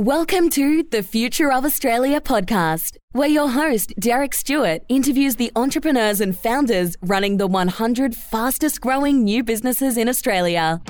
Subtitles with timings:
[0.00, 6.22] Welcome to the Future of Australia podcast, where your host, Derek Stewart, interviews the entrepreneurs
[6.22, 10.80] and founders running the 100 fastest growing new businesses in Australia.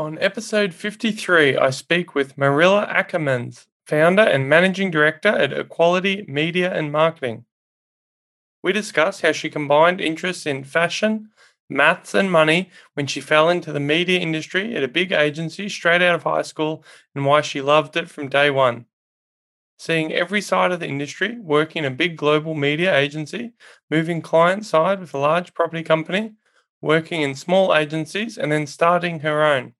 [0.00, 6.72] On episode 53, I speak with Marilla Ackermans, founder and managing director at Equality Media
[6.72, 7.44] and Marketing.
[8.62, 11.30] We discuss how she combined interests in fashion,
[11.70, 16.02] maths, and money when she fell into the media industry at a big agency straight
[16.02, 18.86] out of high school and why she loved it from day one.
[19.78, 23.52] Seeing every side of the industry, working in a big global media agency,
[23.90, 26.32] moving client side with a large property company,
[26.80, 29.74] working in small agencies, and then starting her own.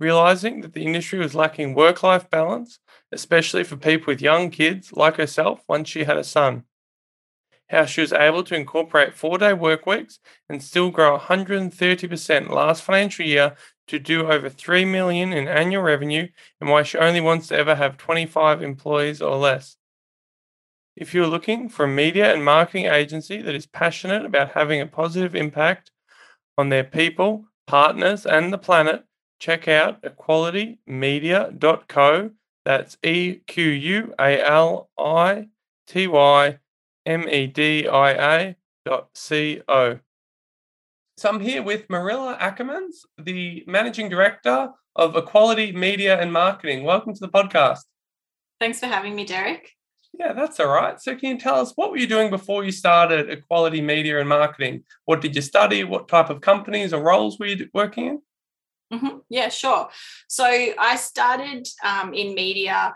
[0.00, 2.78] Realizing that the industry was lacking work life balance,
[3.12, 6.64] especially for people with young kids like herself once she had a son
[7.68, 12.82] how she was able to incorporate four day work weeks and still grow 130% last
[12.82, 13.56] financial year
[13.88, 16.28] to do over 3 million in annual revenue
[16.60, 19.76] and why she only wants to ever have 25 employees or less.
[20.96, 24.86] If you're looking for a media and marketing agency that is passionate about having a
[24.86, 25.90] positive impact
[26.56, 29.04] on their people, partners, and the planet,
[29.38, 32.30] check out equalitymedia.co.
[32.64, 35.48] That's E Q U A L I
[35.86, 36.58] T Y
[37.06, 39.98] M-E-D-I-A dot C-O.
[41.16, 46.84] So I'm here with Marilla Ackermans, the Managing Director of Equality Media and Marketing.
[46.84, 47.80] Welcome to the podcast.
[48.60, 49.70] Thanks for having me, Derek.
[50.18, 51.00] Yeah, that's all right.
[51.00, 54.28] So can you tell us what were you doing before you started Equality Media and
[54.28, 54.82] Marketing?
[55.04, 55.84] What did you study?
[55.84, 58.22] What type of companies or roles were you working in?
[58.92, 59.18] Mm-hmm.
[59.28, 59.88] Yeah, sure.
[60.28, 62.94] So I started um, in media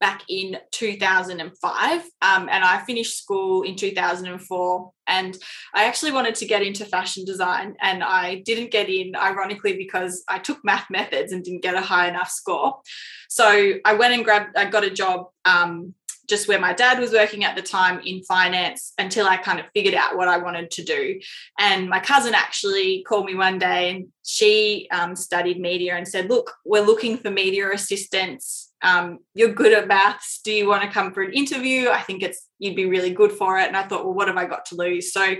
[0.00, 5.38] back in 2005 um, and i finished school in 2004 and
[5.74, 10.22] i actually wanted to get into fashion design and i didn't get in ironically because
[10.28, 12.80] i took math methods and didn't get a high enough score
[13.28, 15.94] so i went and grabbed i got a job um,
[16.28, 19.66] just where my dad was working at the time in finance until I kind of
[19.74, 21.20] figured out what I wanted to do.
[21.58, 26.28] And my cousin actually called me one day and she um, studied media and said,
[26.28, 30.40] Look, we're looking for media assistants um, you're good at maths.
[30.44, 31.90] Do you want to come for an interview?
[31.90, 33.66] I think it's you'd be really good for it.
[33.66, 35.12] And I thought, well, what have I got to lose?
[35.12, 35.36] So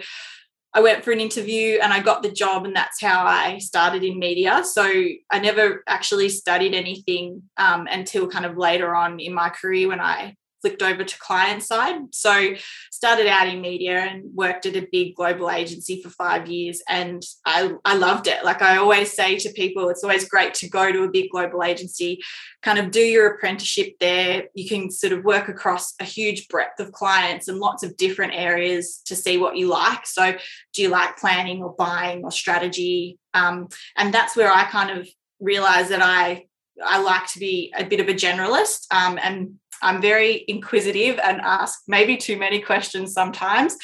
[0.75, 4.03] I went for an interview and I got the job, and that's how I started
[4.03, 4.63] in media.
[4.65, 4.85] So
[5.31, 10.01] I never actually studied anything um, until kind of later on in my career when
[10.01, 10.35] I
[10.67, 11.95] flicked over to client side.
[12.13, 12.55] So
[12.91, 16.83] started out in media and worked at a big global agency for five years.
[16.89, 18.45] And I, I loved it.
[18.45, 21.63] Like I always say to people, it's always great to go to a big global
[21.63, 22.21] agency,
[22.63, 24.45] kind of do your apprenticeship there.
[24.55, 28.35] You can sort of work across a huge breadth of clients and lots of different
[28.35, 30.05] areas to see what you like.
[30.05, 30.35] So
[30.73, 33.21] do you like planning or buying or strategy?
[33.35, 35.07] Um, and that's where I kind of
[35.39, 36.47] realized that I
[36.85, 39.55] I like to be a bit of a generalist um, and
[39.87, 43.77] I'm very inquisitive and ask maybe too many questions sometimes.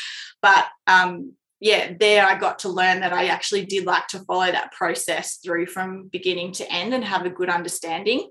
[0.42, 4.50] But um, yeah, there I got to learn that I actually did like to follow
[4.50, 8.28] that process through from beginning to end and have a good understanding.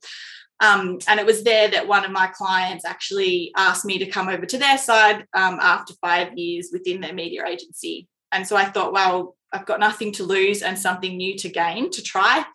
[0.59, 4.27] Um, and it was there that one of my clients actually asked me to come
[4.27, 8.09] over to their side um, after five years within their media agency.
[8.33, 11.89] And so I thought, well, I've got nothing to lose and something new to gain
[11.91, 12.45] to try.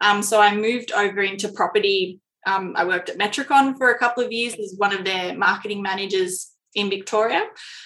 [0.00, 4.24] Um, so I moved over into property um, I worked at Metricon for a couple
[4.24, 7.42] of years as one of their marketing managers in Victoria.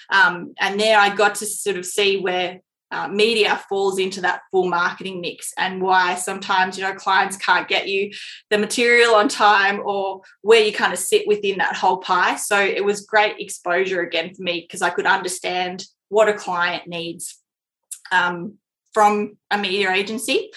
[0.09, 2.61] Um, and there I got to sort of see where
[2.91, 7.67] uh, media falls into that full marketing mix and why sometimes you know clients can't
[7.67, 8.11] get you
[8.49, 12.59] the material on time or where you kind of sit within that whole pie so
[12.59, 17.37] it was great exposure again for me because i could understand what a client needs
[18.11, 18.55] um,
[18.91, 20.49] from a media agency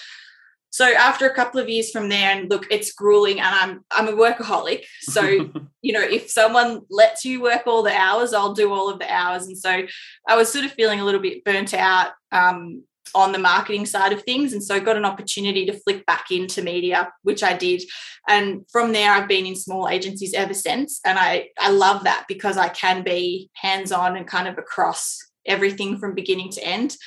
[0.73, 4.07] so after a couple of years from there and look it's grueling and i'm i'm
[4.07, 4.83] a workaholic.
[5.01, 5.21] So
[5.81, 9.09] you know if someone lets you work all the hours i'll do all of the
[9.09, 9.45] hours.
[9.45, 9.83] And so
[10.27, 12.83] i was sort of feeling a little bit burnt out um,
[13.13, 14.53] on the marketing side of things.
[14.53, 17.83] And so got an opportunity to flick back into media which i did.
[18.27, 20.99] And from there i've been in small agencies ever since.
[21.05, 25.19] And i i love that because i can be hands on and kind of across
[25.45, 26.97] everything from beginning to end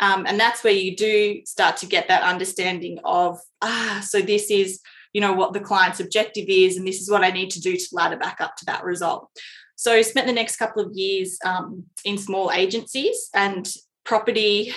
[0.00, 4.50] um, and that's where you do start to get that understanding of, ah, so this
[4.50, 4.80] is,
[5.12, 7.76] you know, what the client's objective is, and this is what I need to do
[7.76, 9.30] to ladder back up to that result.
[9.76, 13.68] So I spent the next couple of years um, in small agencies and
[14.04, 14.72] property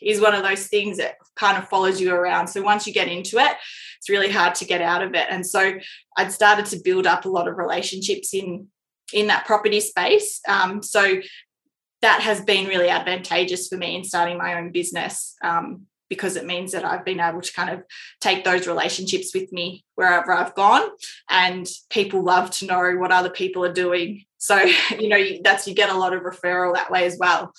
[0.00, 2.48] is one of those things that kind of follows you around.
[2.48, 3.56] So once you get into it,
[3.98, 5.26] it's really hard to get out of it.
[5.30, 5.74] And so
[6.16, 8.68] I'd started to build up a lot of relationships in
[9.12, 10.40] in that property space.
[10.48, 11.20] Um, so
[12.02, 16.44] that has been really advantageous for me in starting my own business um, because it
[16.44, 17.84] means that I've been able to kind of
[18.20, 20.82] take those relationships with me wherever I've gone.
[21.30, 24.24] And people love to know what other people are doing.
[24.36, 24.56] So,
[24.98, 27.54] you know, that's you get a lot of referral that way as well.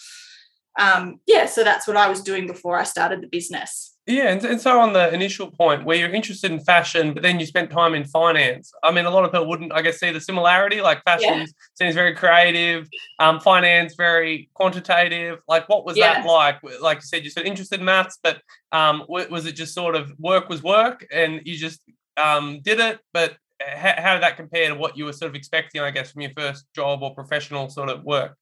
[0.78, 3.93] Um, yeah, so that's what I was doing before I started the business.
[4.06, 7.40] Yeah, and, and so on the initial point where you're interested in fashion, but then
[7.40, 8.74] you spent time in finance.
[8.84, 10.82] I mean, a lot of people wouldn't, I guess, see the similarity.
[10.82, 11.46] Like fashion yeah.
[11.76, 12.90] seems very creative,
[13.20, 15.40] um, finance very quantitative.
[15.48, 16.16] Like, what was yeah.
[16.16, 16.58] that like?
[16.82, 18.42] Like you said, you said interested in maths, but
[18.74, 21.82] um, was it just sort of work was work, and you just
[22.22, 23.00] um, did it?
[23.14, 26.12] But how, how did that compare to what you were sort of expecting, I guess,
[26.12, 28.38] from your first job or professional sort of work?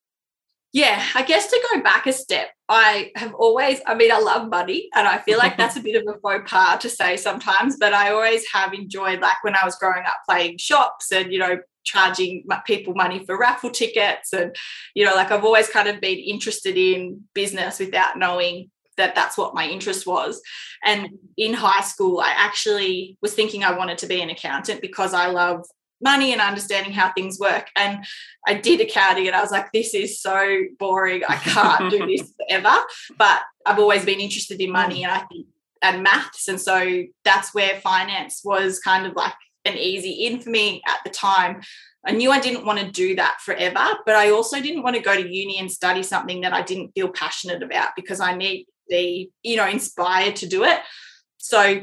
[0.74, 4.50] Yeah, I guess to go back a step, I have always, I mean, I love
[4.50, 7.76] money and I feel like that's a bit of a faux pas to say sometimes,
[7.78, 11.40] but I always have enjoyed, like when I was growing up, playing shops and, you
[11.40, 14.32] know, charging people money for raffle tickets.
[14.32, 14.56] And,
[14.96, 19.38] you know, like I've always kind of been interested in business without knowing that that's
[19.38, 20.42] what my interest was.
[20.86, 25.14] And in high school, I actually was thinking I wanted to be an accountant because
[25.14, 25.66] I love
[26.02, 27.68] money and understanding how things work.
[27.76, 28.04] And
[28.48, 31.24] I did accounting and I was like, this is so boring.
[31.28, 32.76] I can't do this forever.
[33.18, 35.28] But I've always been interested in money and I mm.
[35.30, 35.48] think
[35.82, 36.48] and maths.
[36.48, 39.34] And so that's where finance was kind of like
[39.66, 41.62] an easy in for me at the time.
[42.06, 45.02] I knew I didn't want to do that forever, but I also didn't want to
[45.02, 48.64] go to uni and study something that I didn't feel passionate about because I need
[48.64, 50.80] to be, you know, inspired to do it.
[51.38, 51.82] So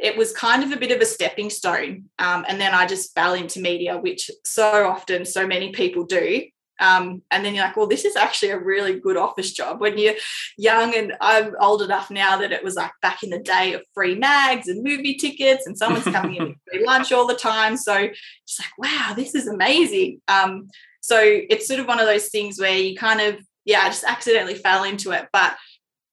[0.00, 2.04] it was kind of a bit of a stepping stone.
[2.18, 6.44] Um, and then I just fell into media, which so often so many people do.
[6.80, 9.98] Um, and then you're like, well, this is actually a really good office job when
[9.98, 10.14] you're
[10.56, 10.94] young.
[10.94, 14.14] And I'm old enough now that it was like back in the day of free
[14.14, 17.76] mags and movie tickets, and someone's coming in free lunch all the time.
[17.76, 20.20] So it's like, wow, this is amazing.
[20.28, 20.68] Um,
[21.00, 24.04] so it's sort of one of those things where you kind of, yeah, I just
[24.04, 25.26] accidentally fell into it.
[25.32, 25.56] But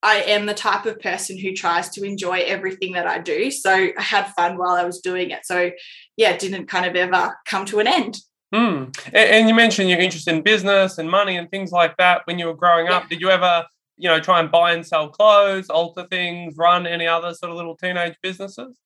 [0.05, 3.49] I am the type of person who tries to enjoy everything that I do.
[3.49, 5.45] So I had fun while I was doing it.
[5.45, 5.71] So
[6.15, 8.19] yeah, it didn't kind of ever come to an end.
[8.53, 8.85] Hmm.
[9.07, 12.37] And, and, you mentioned your interest in business and money and things like that when
[12.37, 12.97] you were growing yeah.
[12.97, 13.09] up.
[13.09, 13.65] Did you ever,
[13.97, 17.57] you know, try and buy and sell clothes, alter things, run any other sort of
[17.57, 18.77] little teenage businesses?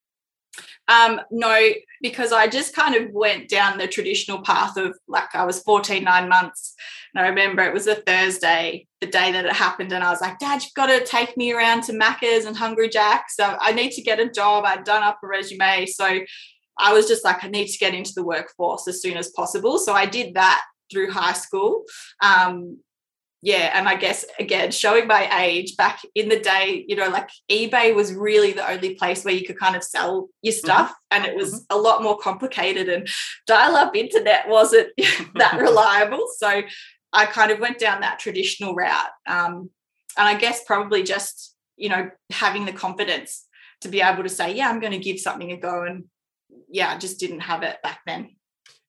[0.90, 1.70] Um, no,
[2.02, 6.02] because I just kind of went down the traditional path of like I was 14,
[6.02, 6.74] nine months.
[7.14, 9.92] And I remember it was a Thursday, the day that it happened.
[9.92, 12.88] And I was like, Dad, you've got to take me around to Macca's and Hungry
[12.88, 13.36] Jack's.
[13.36, 14.64] So I need to get a job.
[14.66, 15.86] I'd done up a resume.
[15.86, 16.20] So
[16.78, 19.78] I was just like, I need to get into the workforce as soon as possible.
[19.78, 21.84] So I did that through high school.
[22.20, 22.78] Um,
[23.42, 27.28] yeah and i guess again showing my age back in the day you know like
[27.50, 30.58] ebay was really the only place where you could kind of sell your mm-hmm.
[30.58, 31.22] stuff mm-hmm.
[31.22, 31.78] and it was mm-hmm.
[31.78, 33.08] a lot more complicated and
[33.46, 34.88] dial up internet wasn't
[35.34, 36.62] that reliable so
[37.12, 39.70] i kind of went down that traditional route um,
[40.18, 43.46] and i guess probably just you know having the confidence
[43.80, 46.04] to be able to say yeah i'm going to give something a go and
[46.68, 48.28] yeah i just didn't have it back then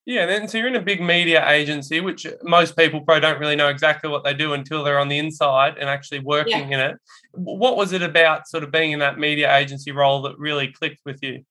[0.06, 3.56] yeah, then so you're in a big media agency, which most people probably don't really
[3.56, 6.76] know exactly what they do until they're on the inside and actually working yeah.
[6.76, 6.98] in it.
[7.34, 11.02] What was it about sort of being in that media agency role that really clicked
[11.06, 11.44] with you?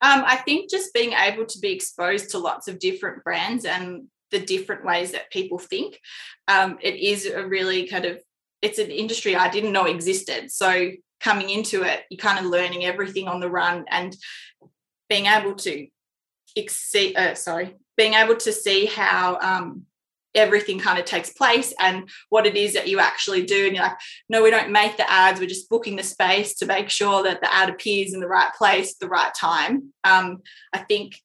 [0.00, 4.08] Um, I think just being able to be exposed to lots of different brands and
[4.30, 5.98] the different ways that people think.
[6.48, 8.20] Um, it is a really kind of
[8.62, 10.50] it's an industry I didn't know existed.
[10.50, 14.16] So coming into it, you're kind of learning everything on the run and
[15.08, 15.86] being able to
[16.56, 19.86] exceed, uh, sorry, being able to see how um,
[20.34, 23.66] everything kind of takes place and what it is that you actually do.
[23.66, 23.96] And you're like,
[24.28, 25.40] no, we don't make the ads.
[25.40, 28.52] We're just booking the space to make sure that the ad appears in the right
[28.58, 29.92] place at the right time.
[30.02, 30.42] Um,
[30.72, 31.20] I think,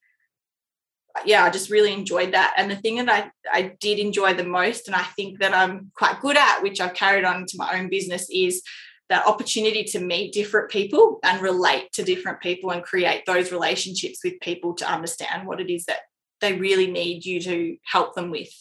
[1.26, 2.54] yeah, I just really enjoyed that.
[2.56, 5.92] And the thing that I, I did enjoy the most, and I think that I'm
[5.96, 8.62] quite good at, which I've carried on into my own business, is
[9.10, 14.20] that opportunity to meet different people and relate to different people and create those relationships
[14.24, 16.01] with people to understand what it is that
[16.42, 18.51] they really need you to help them with.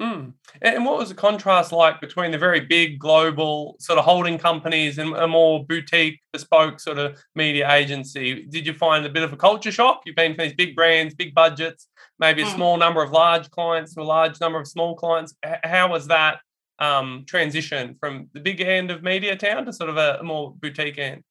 [0.00, 0.32] Mm.
[0.62, 4.98] And what was the contrast like between the very big global sort of holding companies
[4.98, 8.46] and a more boutique, bespoke sort of media agency?
[8.46, 10.02] Did you find a bit of a culture shock?
[10.04, 11.86] You've been for these big brands, big budgets,
[12.18, 12.54] maybe a mm.
[12.54, 15.34] small number of large clients to a large number of small clients.
[15.62, 16.40] How was that
[16.82, 20.98] um, transition from the big end of media town to sort of a, more boutique
[20.98, 21.22] end?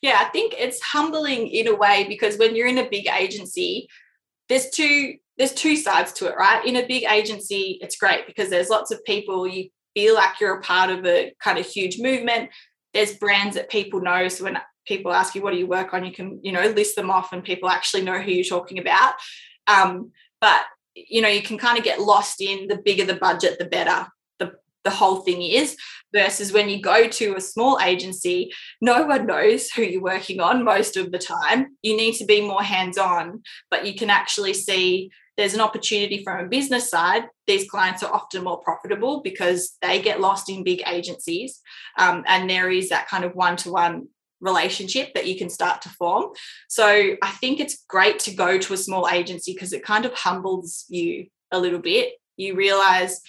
[0.00, 3.88] Yeah, I think it's humbling in a way because when you're in a big agency,
[4.48, 6.64] there's two there's two sides to it, right?
[6.66, 10.58] In a big agency, it's great because there's lots of people you feel like you're
[10.58, 12.50] a part of a kind of huge movement.
[12.92, 14.28] There's brands that people know.
[14.28, 16.96] So when people ask you what do you work on, you can, you know, list
[16.96, 19.14] them off and people actually know who you're talking about.
[19.66, 20.62] Um, but
[20.94, 24.06] you know, you can kind of get lost in the bigger the budget, the better
[24.84, 25.76] the whole thing is
[26.14, 30.64] versus when you go to a small agency no one knows who you're working on
[30.64, 31.76] most of the time.
[31.82, 36.22] You need to be more hands on but you can actually see there's an opportunity
[36.22, 37.24] from a business side.
[37.46, 41.60] These clients are often more profitable because they get lost in big agencies
[41.98, 44.08] um, and there is that kind of one-to-one
[44.42, 46.32] relationship that you can start to form.
[46.68, 50.12] So i think it's great to go to a small agency because it kind of
[50.12, 52.14] humbles you a little bit.
[52.36, 53.20] You realize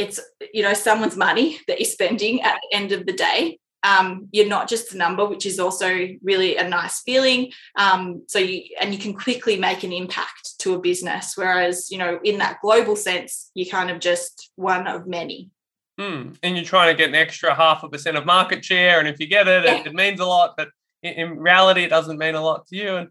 [0.00, 0.18] it's
[0.52, 4.48] you know someone's money that you're spending at the end of the day um, you're
[4.48, 8.92] not just a number which is also really a nice feeling um, so you and
[8.92, 12.96] you can quickly make an impact to a business whereas you know in that global
[12.96, 15.50] sense you're kind of just one of many
[15.98, 16.34] mm.
[16.42, 19.20] and you're trying to get an extra half a percent of market share and if
[19.20, 19.76] you get it, yeah.
[19.76, 20.68] it, it means a lot but
[21.02, 23.08] in, in reality it doesn't mean a lot to you and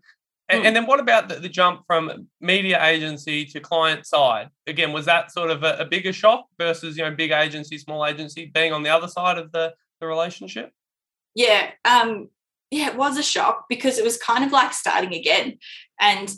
[0.50, 0.66] and, hmm.
[0.68, 4.50] and, then what about the, the, jump from media agency to client side?
[4.68, 8.06] Again, was that sort of a, a, bigger shock versus you know big agency, small
[8.06, 10.72] agency being on the other side of the, the relationship?
[11.36, 12.30] Yeah, um,
[12.72, 15.60] yeah, it was a shock because it was kind of like starting again.
[16.00, 16.34] And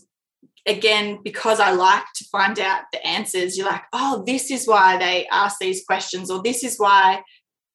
[0.67, 4.97] again, because I like to find out the answers, you're like, oh, this is why
[4.97, 7.23] they ask these questions, or this is why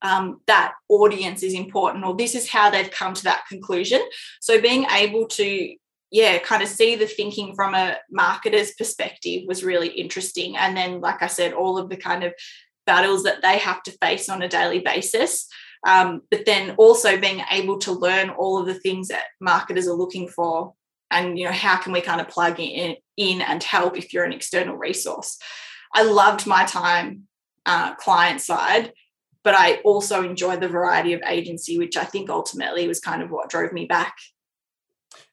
[0.03, 4.03] um, that audience is important, or this is how they've come to that conclusion.
[4.41, 5.75] So being able to
[6.11, 10.57] yeah, kind of see the thinking from a marketer's perspective was really interesting.
[10.57, 12.33] And then, like I said, all of the kind of
[12.87, 15.49] battles that they have to face on a daily basis.
[15.87, 19.95] Um, but then also being able to learn all of the things that marketers are
[19.95, 20.75] looking for
[21.11, 24.25] and you know how can we kind of plug in, in and help if you're
[24.25, 25.39] an external resource
[25.95, 27.23] i loved my time
[27.65, 28.93] uh, client side
[29.43, 33.31] but i also enjoyed the variety of agency which i think ultimately was kind of
[33.31, 34.17] what drove me back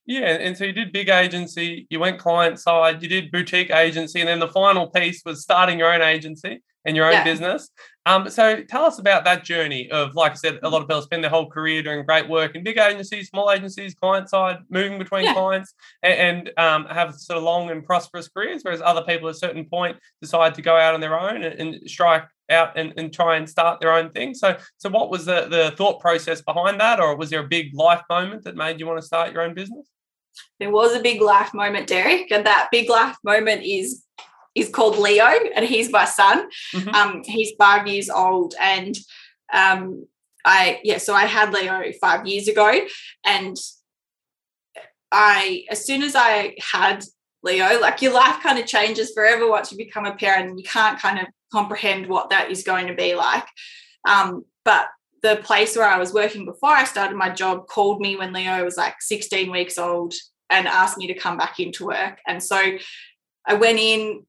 [0.05, 4.19] yeah, and so you did big agency, you went client side, you did boutique agency,
[4.19, 7.23] and then the final piece was starting your own agency and your own yeah.
[7.23, 7.69] business.
[8.05, 11.01] Um, so tell us about that journey of, like I said, a lot of people
[11.01, 14.99] spend their whole career doing great work in big agencies, small agencies, client side, moving
[14.99, 15.33] between yeah.
[15.33, 18.63] clients, and, and um, have sort of long and prosperous careers.
[18.63, 21.59] Whereas other people at a certain point decide to go out on their own and,
[21.59, 24.33] and strike out and, and try and start their own thing.
[24.33, 27.73] So, so what was the, the thought process behind that, or was there a big
[27.73, 29.87] life moment that made you want to start your own business?
[30.59, 34.03] There was a big life moment, Derek, and that big life moment is
[34.55, 36.47] is called Leo, and he's my son.
[36.73, 36.89] Mm-hmm.
[36.89, 38.95] Um, he's five years old, and
[39.51, 40.05] um,
[40.45, 42.71] I yeah, so I had Leo five years ago,
[43.25, 43.57] and
[45.11, 47.03] I as soon as I had
[47.43, 50.65] Leo, like your life kind of changes forever once you become a parent, and you
[50.65, 53.45] can't kind of comprehend what that is going to be like.
[54.07, 54.87] Um, but
[55.23, 58.63] the place where I was working before I started my job called me when Leo
[58.63, 60.13] was like 16 weeks old
[60.49, 62.19] and asked me to come back into work.
[62.27, 62.61] And so
[63.45, 64.25] I went in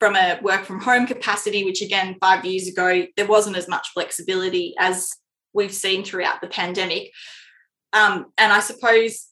[0.00, 3.88] from a work from home capacity, which again, five years ago, there wasn't as much
[3.92, 5.12] flexibility as
[5.52, 7.12] we've seen throughout the pandemic.
[7.92, 9.26] Um, and I suppose,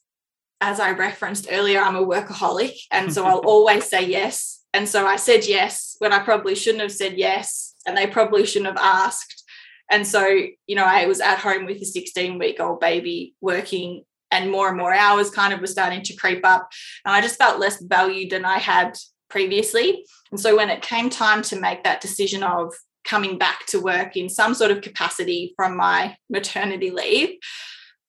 [0.60, 2.74] as I referenced earlier, I'm a workaholic.
[2.90, 4.62] And so I'll always say yes.
[4.74, 7.74] And so I said yes when I probably shouldn't have said yes.
[7.86, 9.44] And they probably shouldn't have asked.
[9.90, 14.04] And so, you know, I was at home with a 16 week old baby working
[14.30, 16.68] and more and more hours kind of was starting to creep up.
[17.04, 18.96] And I just felt less valued than I had
[19.30, 20.04] previously.
[20.30, 22.74] And so when it came time to make that decision of
[23.04, 27.36] coming back to work in some sort of capacity from my maternity leave,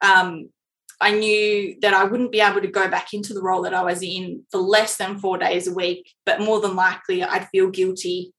[0.01, 0.50] um,
[1.00, 3.84] I knew that I wouldn't be able to go back into the role that I
[3.84, 7.69] was in for less than four days a week, but more than likely I'd feel
[7.69, 8.34] guilty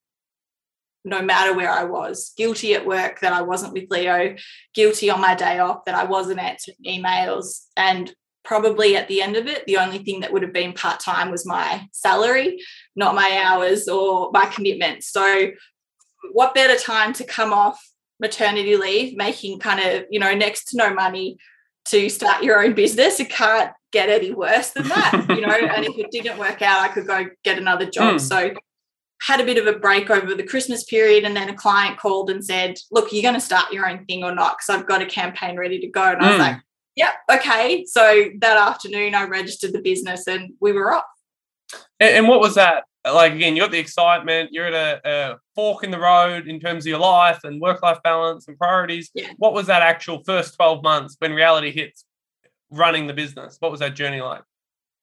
[1.05, 2.33] no matter where I was.
[2.37, 4.37] Guilty at work that I wasn't with Leo,
[4.75, 7.64] guilty on my day off that I wasn't answering emails.
[7.76, 8.12] And
[8.45, 11.31] probably at the end of it, the only thing that would have been part time
[11.31, 12.59] was my salary,
[12.97, 15.11] not my hours or my commitments.
[15.11, 15.50] So,
[16.33, 17.78] what better time to come off
[18.21, 21.37] maternity leave, making kind of, you know, next to no money
[21.87, 23.21] to start your own business?
[23.21, 25.52] It can't get any worse than that, you know.
[25.52, 28.17] and if it didn't work out, I could go get another job.
[28.17, 28.21] Mm.
[28.21, 28.55] So,
[29.21, 32.31] had a bit of a break over the Christmas period, and then a client called
[32.31, 34.59] and said, Look, you're going to start your own thing or not?
[34.59, 36.03] Because I've got a campaign ready to go.
[36.03, 36.25] And mm.
[36.25, 36.43] I was hmm.
[36.43, 36.61] like,
[36.97, 37.85] Yep, okay.
[37.85, 41.05] So that afternoon, I registered the business and we were off.
[42.01, 42.85] And, and what was that?
[43.07, 46.59] Like, again, you got the excitement, you're at a, a fork in the road in
[46.59, 49.11] terms of your life and work life balance and priorities.
[49.15, 49.31] Yeah.
[49.37, 52.05] What was that actual first 12 months when reality hits
[52.71, 53.57] running the business?
[53.61, 54.43] What was that journey like?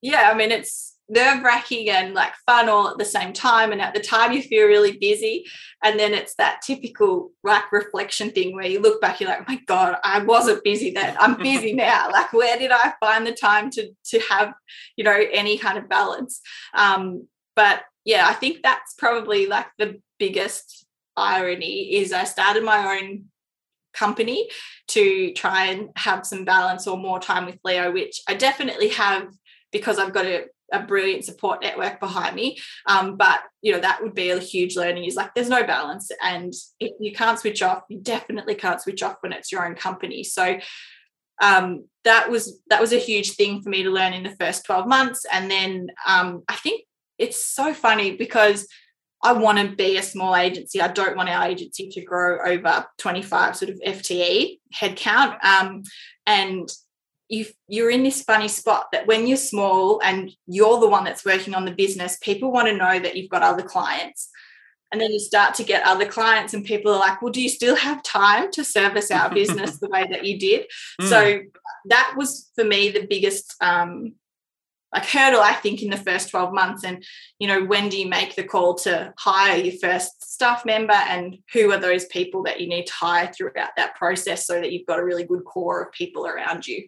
[0.01, 3.71] Yeah, I mean, it's nerve wracking and like fun all at the same time.
[3.71, 5.45] And at the time, you feel really busy.
[5.83, 9.45] And then it's that typical like reflection thing where you look back, you're like, oh
[9.47, 11.15] my God, I wasn't busy then.
[11.19, 12.09] I'm busy now.
[12.11, 14.53] Like, where did I find the time to to have,
[14.95, 16.41] you know, any kind of balance?
[16.73, 20.85] Um, but yeah, I think that's probably like the biggest
[21.17, 23.25] irony is I started my own
[23.93, 24.49] company
[24.87, 29.27] to try and have some balance or more time with Leo, which I definitely have
[29.71, 32.57] because I've got a, a brilliant support network behind me.
[32.85, 36.11] Um, but you know, that would be a huge learning is like there's no balance.
[36.21, 39.75] And if you can't switch off, you definitely can't switch off when it's your own
[39.75, 40.23] company.
[40.23, 40.59] So
[41.41, 44.65] um, that was that was a huge thing for me to learn in the first
[44.65, 45.25] 12 months.
[45.31, 46.85] And then um, I think
[47.17, 48.67] it's so funny because
[49.23, 50.81] I want to be a small agency.
[50.81, 55.43] I don't want our agency to grow over 25 sort of FTE headcount.
[55.43, 55.83] Um,
[56.27, 56.69] and
[57.29, 61.25] you you're in this funny spot that when you're small and you're the one that's
[61.25, 64.29] working on the business, people want to know that you've got other clients.
[64.91, 67.49] And then you start to get other clients, and people are like, Well, do you
[67.49, 70.67] still have time to service our business the way that you did?
[71.01, 71.09] Mm.
[71.09, 71.41] So
[71.85, 74.13] that was for me the biggest um,
[74.95, 77.03] like hurdle i think in the first 12 months and
[77.37, 81.37] you know when do you make the call to hire your first staff member and
[81.53, 84.87] who are those people that you need to hire throughout that process so that you've
[84.87, 86.87] got a really good core of people around you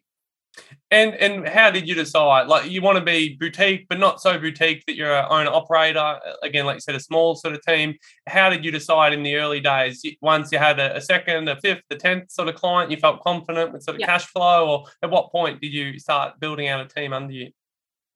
[0.92, 4.38] and and how did you decide like you want to be boutique but not so
[4.40, 7.94] boutique that you're an own operator again like you said a small sort of team
[8.28, 11.60] how did you decide in the early days once you had a, a second a
[11.60, 14.84] fifth a tenth sort of client you felt confident with sort of cash flow or
[15.04, 17.52] at what point did you start building out a team under you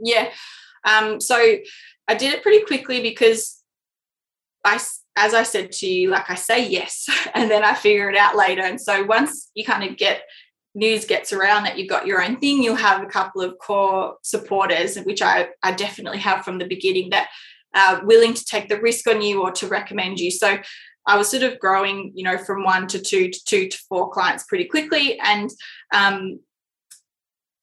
[0.01, 0.29] yeah.
[0.83, 1.35] Um, so
[2.07, 3.63] I did it pretty quickly because
[4.65, 4.79] I,
[5.15, 8.35] as I said to you, like I say yes, and then I figure it out
[8.35, 8.61] later.
[8.61, 10.23] And so once you kind of get
[10.73, 14.15] news gets around that you've got your own thing, you'll have a couple of core
[14.21, 17.29] supporters, which I, I definitely have from the beginning that
[17.73, 20.31] are willing to take the risk on you or to recommend you.
[20.31, 20.57] So
[21.05, 24.09] I was sort of growing, you know, from one to two to two to four
[24.11, 25.19] clients pretty quickly.
[25.19, 25.49] And
[25.93, 26.39] um,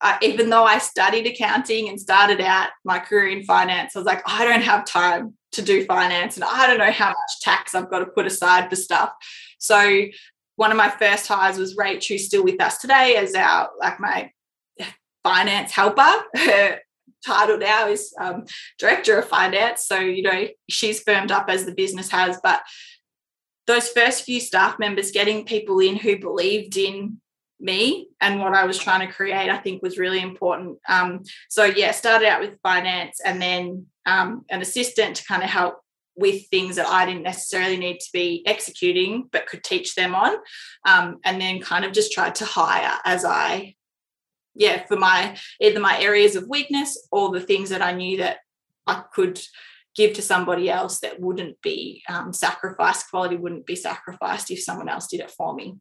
[0.01, 4.05] uh, even though I studied accounting and started out my career in finance, I was
[4.05, 7.73] like, I don't have time to do finance and I don't know how much tax
[7.73, 9.11] I've got to put aside for stuff.
[9.57, 10.05] So
[10.59, 13.97] one of my first hires was Rach, who's still with us today as our like
[13.97, 14.29] my
[15.23, 16.11] finance helper.
[16.35, 16.79] Her
[17.25, 18.43] title now is um,
[18.77, 19.87] director of finance.
[19.87, 22.61] So you know she's firmed up as the business has, but
[23.67, 27.21] those first few staff members getting people in who believed in
[27.61, 30.79] me and what I was trying to create, I think was really important.
[30.89, 35.49] Um, so yeah, started out with finance and then um, an assistant to kind of
[35.49, 35.75] help
[36.19, 40.35] with things that I didn't necessarily need to be executing, but could teach them on.
[40.85, 43.75] Um, and then kind of just tried to hire as I,
[44.53, 48.39] yeah, for my either my areas of weakness or the things that I knew that
[48.85, 49.39] I could
[49.95, 54.89] give to somebody else that wouldn't be um, sacrificed, quality wouldn't be sacrificed if someone
[54.89, 55.77] else did it for me.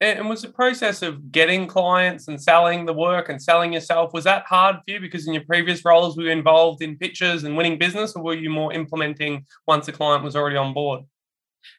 [0.00, 4.24] And was the process of getting clients and selling the work and selling yourself, was
[4.24, 5.00] that hard for you?
[5.00, 8.22] Because in your previous roles, we were you involved in pitches and winning business, or
[8.22, 11.04] were you more implementing once a client was already on board?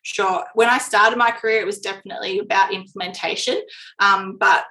[0.01, 0.43] Sure.
[0.55, 3.61] When I started my career, it was definitely about implementation.
[3.99, 4.65] Um, but,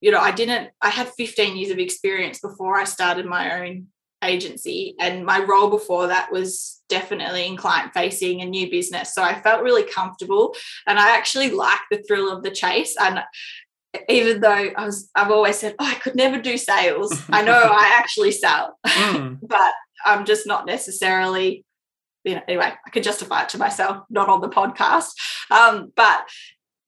[0.00, 3.88] you know, I didn't, I had 15 years of experience before I started my own
[4.22, 9.14] agency and my role before that was definitely in client facing and new business.
[9.14, 10.54] So i felt really comfortable
[10.86, 12.96] and i actually like the thrill of the chase.
[13.00, 13.22] And
[14.08, 17.22] even though i was i've always said oh i could never do sales.
[17.30, 19.38] I know i actually sell mm.
[19.48, 19.72] but
[20.04, 21.64] i'm just not necessarily
[22.24, 25.12] you know anyway i can justify it to myself not on the podcast.
[25.50, 26.28] Um, but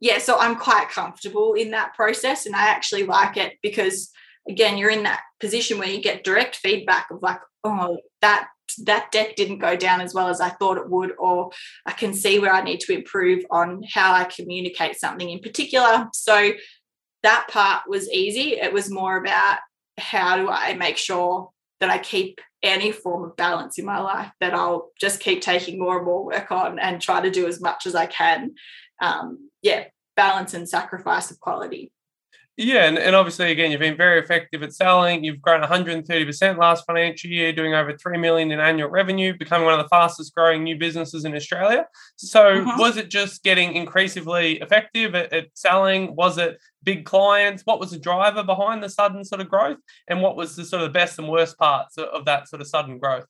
[0.01, 4.11] yeah so i'm quite comfortable in that process and i actually like it because
[4.49, 8.49] again you're in that position where you get direct feedback of like oh that
[8.87, 11.51] that deck didn't go down as well as I thought it would, or
[11.87, 16.09] I can see where I need to improve on how I communicate something in particular.
[16.13, 16.53] So
[17.23, 18.53] that part was easy.
[18.53, 19.59] It was more about
[19.99, 24.31] how do I make sure that I keep any form of balance in my life,
[24.41, 27.61] that I'll just keep taking more and more work on and try to do as
[27.61, 28.53] much as I can.
[29.01, 29.85] Um, yeah,
[30.17, 31.91] balance and sacrifice of quality.
[32.63, 35.25] Yeah, and, and obviously, again, you've been very effective at selling.
[35.25, 39.81] You've grown 130% last financial year, doing over 3 million in annual revenue, becoming one
[39.81, 41.87] of the fastest growing new businesses in Australia.
[42.17, 42.77] So, uh-huh.
[42.79, 46.15] was it just getting increasingly effective at, at selling?
[46.15, 47.63] Was it big clients?
[47.65, 49.79] What was the driver behind the sudden sort of growth?
[50.07, 52.69] And what was the sort of the best and worst parts of that sort of
[52.69, 53.25] sudden growth?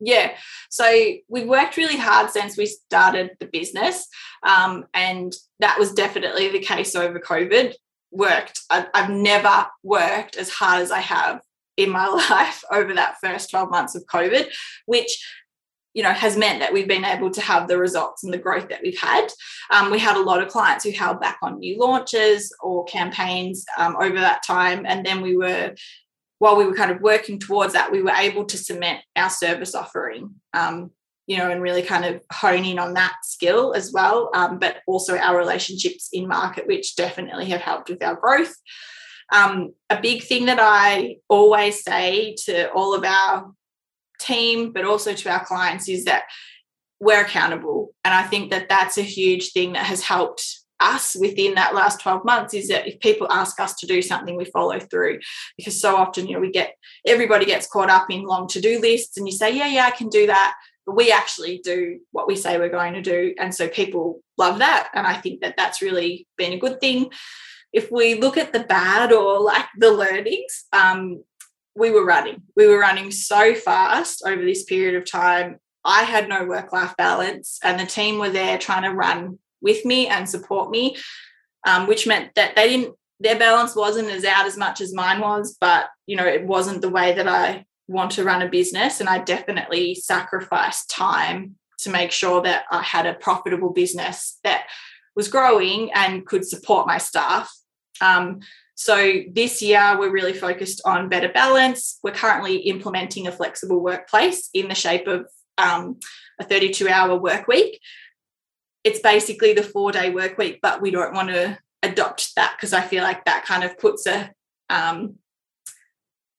[0.00, 0.32] Yeah,
[0.68, 0.84] so
[1.28, 4.06] we've worked really hard since we started the business,
[4.42, 7.74] um, and that was definitely the case over COVID
[8.10, 8.60] worked.
[8.70, 11.40] I, I've never worked as hard as I have
[11.76, 14.52] in my life over that first 12 months of COVID,
[14.86, 15.24] which
[15.94, 18.68] you know has meant that we've been able to have the results and the growth
[18.68, 19.26] that we've had
[19.70, 23.64] um, we had a lot of clients who held back on new launches or campaigns
[23.76, 25.74] um, over that time and then we were
[26.38, 29.74] while we were kind of working towards that we were able to cement our service
[29.74, 30.92] offering um,
[31.30, 34.30] you know, and really kind of hone in on that skill as well.
[34.34, 38.52] Um, but also our relationships in market, which definitely have helped with our growth.
[39.32, 43.52] Um, a big thing that I always say to all of our
[44.18, 46.24] team, but also to our clients, is that
[46.98, 47.94] we're accountable.
[48.04, 50.44] And I think that that's a huge thing that has helped
[50.80, 54.34] us within that last 12 months is that if people ask us to do something
[54.34, 55.20] we follow through
[55.58, 56.74] because so often you know we get
[57.06, 60.08] everybody gets caught up in long to-do lists and you say yeah yeah i can
[60.08, 60.54] do that
[60.90, 64.88] we actually do what we say we're going to do and so people love that
[64.94, 67.10] and i think that that's really been a good thing
[67.72, 71.22] if we look at the bad or like the learnings, um,
[71.76, 72.42] we were running.
[72.56, 75.58] We were running so fast over this period of time.
[75.84, 79.84] I had no work life balance, and the team were there trying to run with
[79.84, 80.96] me and support me,
[81.66, 85.20] um, which meant that they didn't, their balance wasn't as out as much as mine
[85.20, 89.00] was, but you know, it wasn't the way that I want to run a business.
[89.00, 94.66] And I definitely sacrificed time to make sure that I had a profitable business that
[95.16, 97.50] was growing and could support my staff
[98.00, 98.40] um,
[98.74, 101.98] so this year, we're really focused on better balance.
[102.02, 105.26] We're currently implementing a flexible workplace in the shape of
[105.58, 105.98] um,
[106.40, 107.80] a 32 hour work week.
[108.82, 112.72] It's basically the four day work week, but we don't want to adopt that because
[112.72, 114.30] I feel like that kind of puts a
[114.70, 115.16] um,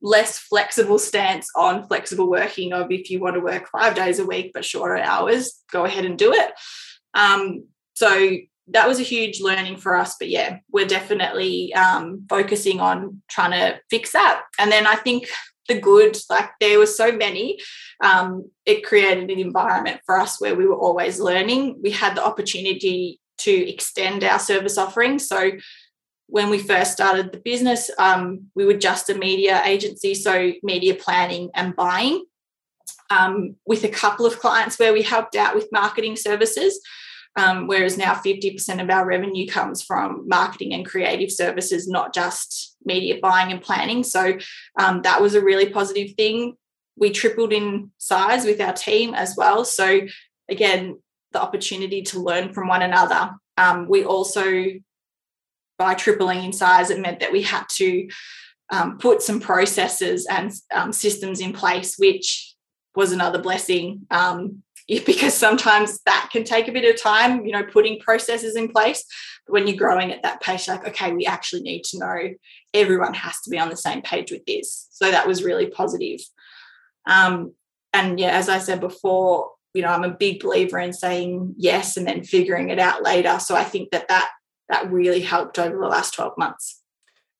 [0.02, 4.26] less flexible stance on flexible working of if you want to work five days a
[4.26, 6.52] week but shorter hours, go ahead and do it.
[7.14, 8.38] Um, so
[8.68, 10.16] that was a huge learning for us.
[10.20, 14.44] But yeah, we're definitely um, focusing on trying to fix that.
[14.58, 15.28] And then I think
[15.68, 17.60] the good, like there were so many,
[18.04, 21.80] um, it created an environment for us where we were always learning.
[21.84, 25.20] We had the opportunity to extend our service offering.
[25.20, 25.52] So
[26.32, 30.96] when we first started the business, um, we were just a media agency, so media
[30.96, 32.26] planning and buying.
[33.10, 36.80] Um, with a couple of clients where we helped out with marketing services
[37.38, 42.76] um, whereas now 50% of our revenue comes from marketing and creative services, not just
[42.84, 44.04] media buying and planning.
[44.04, 44.38] So
[44.78, 46.58] um, that was a really positive thing.
[46.98, 49.64] We tripled in size with our team as well.
[49.64, 50.02] So
[50.50, 51.00] again,
[51.32, 53.32] the opportunity to learn from one another.
[53.58, 54.66] Um, we also,
[55.82, 58.08] by tripling in size, it meant that we had to
[58.72, 62.56] um, put some processes and um, systems in place, which
[62.96, 64.06] was another blessing.
[64.12, 64.64] Um,
[65.06, 69.06] because sometimes that can take a bit of time, you know, putting processes in place.
[69.46, 72.30] But when you're growing at that pace, like, okay, we actually need to know
[72.74, 74.88] everyone has to be on the same page with this.
[74.92, 76.20] So that was really positive.
[77.06, 77.54] Um,
[77.94, 81.96] and yeah, as I said before, you know, I'm a big believer in saying yes
[81.96, 83.40] and then figuring it out later.
[83.40, 84.30] So I think that that
[84.72, 86.82] that really helped over the last 12 months.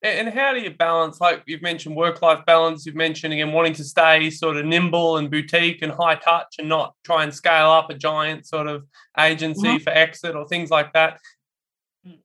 [0.04, 3.74] And how do you balance, like you've mentioned work life balance, you've mentioned again wanting
[3.74, 7.70] to stay sort of nimble and boutique and high touch and not try and scale
[7.70, 8.84] up a giant sort of
[9.18, 9.82] agency mm-hmm.
[9.82, 11.20] for exit or things like that.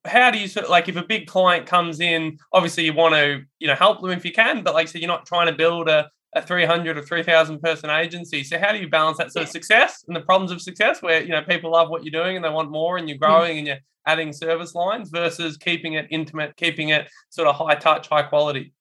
[0.06, 3.14] How do you sort of like if a big client comes in, obviously you want
[3.14, 5.54] to, you know, help them if you can, but like so you're not trying to
[5.54, 8.44] build a, a 300 or 3000 person agency.
[8.44, 11.22] So how do you balance that sort of success and the problems of success where,
[11.22, 13.22] you know, people love what you're doing and they want more and you're mm.
[13.22, 13.58] growing mm-hmm.
[13.60, 18.08] and you're adding service lines versus keeping it intimate, keeping it sort of high touch,
[18.10, 18.74] high quality?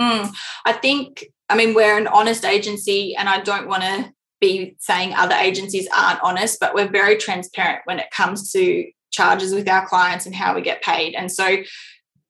[0.00, 0.32] Mm,
[0.64, 5.14] I think, I mean, we're an honest agency, and I don't want to be saying
[5.14, 9.86] other agencies aren't honest, but we're very transparent when it comes to charges with our
[9.86, 11.14] clients and how we get paid.
[11.14, 11.56] And so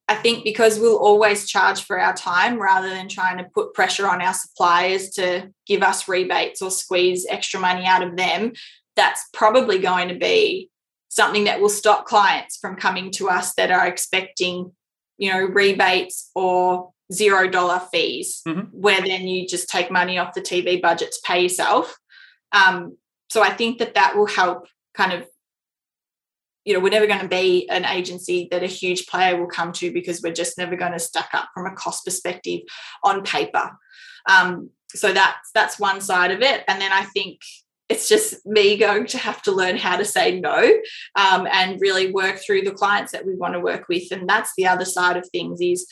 [0.08, 4.08] I think because we'll always charge for our time rather than trying to put pressure
[4.08, 8.52] on our suppliers to give us rebates or squeeze extra money out of them,
[8.94, 10.70] that's probably going to be
[11.08, 14.72] something that will stop clients from coming to us that are expecting,
[15.18, 18.66] you know, rebates or zero dollar fees, mm-hmm.
[18.72, 21.96] where then you just take money off the TV budget to pay yourself.
[22.52, 22.96] Um,
[23.30, 25.26] so I think that that will help kind of,
[26.66, 29.72] you know, we're never going to be an agency that a huge player will come
[29.72, 32.60] to because we're just never going to stack up from a cost perspective
[33.04, 33.70] on paper.
[34.28, 37.40] Um, so that's that's one side of it, and then I think
[37.88, 40.72] it's just me going to have to learn how to say no
[41.14, 44.50] um, and really work through the clients that we want to work with and that's
[44.56, 45.86] the other side of things is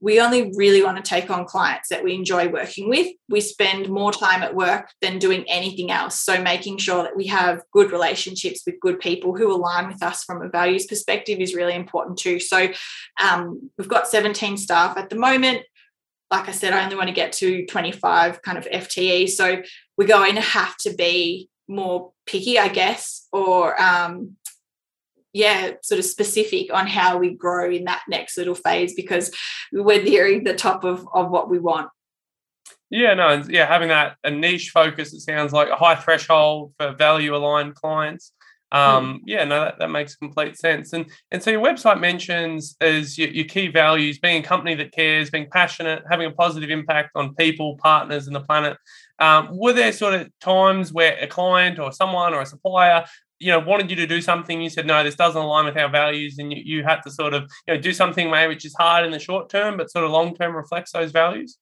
[0.00, 3.08] we only really want to take on clients that we enjoy working with.
[3.28, 6.20] We spend more time at work than doing anything else.
[6.20, 10.22] So making sure that we have good relationships with good people who align with us
[10.22, 12.38] from a values perspective is really important too.
[12.38, 12.68] So
[13.22, 15.62] um, we've got 17 staff at the moment.
[16.30, 19.28] Like I said, I only want to get to 25 kind of FTE.
[19.30, 19.62] So
[19.96, 24.36] we're going to have to be more picky, I guess, or um,
[25.38, 29.30] yeah, sort of specific on how we grow in that next little phase because
[29.72, 31.90] we're nearing the top of, of what we want.
[32.90, 36.92] Yeah, no, yeah, having that a niche focus, it sounds like a high threshold for
[36.92, 38.32] value aligned clients.
[38.72, 40.92] Um, yeah, no, that, that makes complete sense.
[40.92, 44.92] And and so your website mentions as your, your key values being a company that
[44.92, 48.76] cares, being passionate, having a positive impact on people, partners, and the planet.
[49.20, 53.04] Um, were there sort of times where a client or someone or a supplier
[53.38, 55.88] you know wanted you to do something you said no this doesn't align with our
[55.88, 58.74] values and you, you had to sort of you know do something maybe which is
[58.74, 61.58] hard in the short term but sort of long term reflects those values?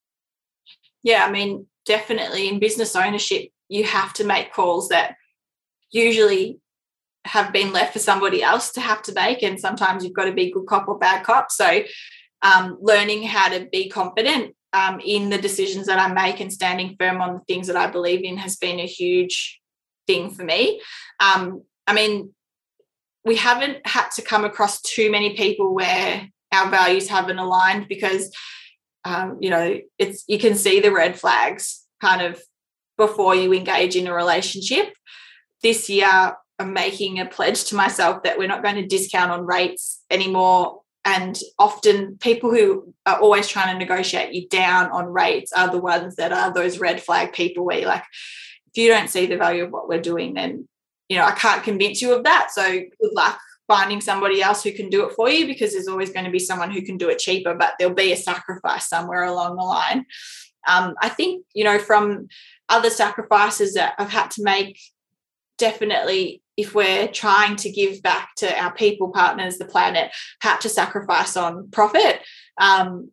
[1.02, 5.16] Yeah i mean definitely in business ownership you have to make calls that
[5.90, 6.58] usually
[7.26, 10.32] have been left for somebody else to have to make and sometimes you've got to
[10.32, 11.50] be good cop or bad cop.
[11.50, 11.82] So
[12.42, 16.96] um, learning how to be confident um, in the decisions that i make and standing
[16.98, 19.60] firm on the things that i believe in has been a huge
[20.06, 20.80] thing for me.
[21.20, 22.34] Um, I mean,
[23.24, 28.30] we haven't had to come across too many people where our values haven't aligned because,
[29.04, 32.40] um, you know, it's you can see the red flags kind of
[32.96, 34.92] before you engage in a relationship.
[35.62, 39.44] This year, I'm making a pledge to myself that we're not going to discount on
[39.44, 40.82] rates anymore.
[41.04, 45.78] And often, people who are always trying to negotiate you down on rates are the
[45.78, 48.04] ones that are those red flag people where you're like,
[48.76, 50.68] if you don't see the value of what we're doing, then
[51.08, 52.50] you know I can't convince you of that.
[52.52, 56.10] So good luck finding somebody else who can do it for you because there's always
[56.10, 59.24] going to be someone who can do it cheaper, but there'll be a sacrifice somewhere
[59.24, 60.04] along the line.
[60.68, 62.28] Um, I think you know from
[62.68, 64.78] other sacrifices that I've had to make,
[65.56, 70.10] definitely if we're trying to give back to our people, partners, the planet,
[70.40, 72.20] had to sacrifice on profit.
[72.58, 73.10] Um,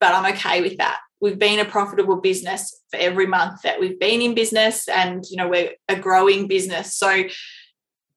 [0.00, 3.98] but I'm okay with that we've been a profitable business for every month that we've
[3.98, 6.96] been in business and you know we're a growing business.
[6.96, 7.24] So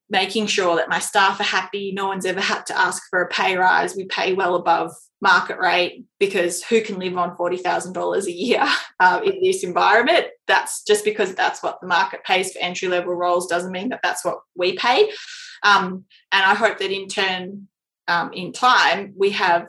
[0.08, 3.28] making sure that my staff are happy no one's ever had to ask for a
[3.28, 3.94] pay rise.
[3.94, 8.64] We pay well above market rate because who can live on $40,000 a year
[9.00, 10.26] uh, in this environment?
[10.46, 14.00] That's just because that's what the market pays for entry level roles doesn't mean that
[14.02, 15.10] that's what we pay.
[15.62, 17.68] Um, and i hope that in turn
[18.08, 19.68] um, in time we have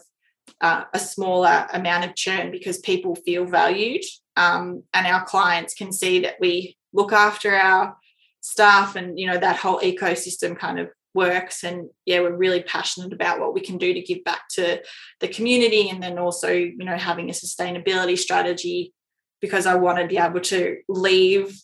[0.61, 4.03] uh, a smaller amount of churn because people feel valued
[4.35, 7.97] um, and our clients can see that we look after our
[8.41, 11.63] staff and you know that whole ecosystem kind of works.
[11.63, 14.81] And yeah we're really passionate about what we can do to give back to
[15.19, 18.93] the community and then also you know having a sustainability strategy
[19.41, 21.59] because I want to be able to leave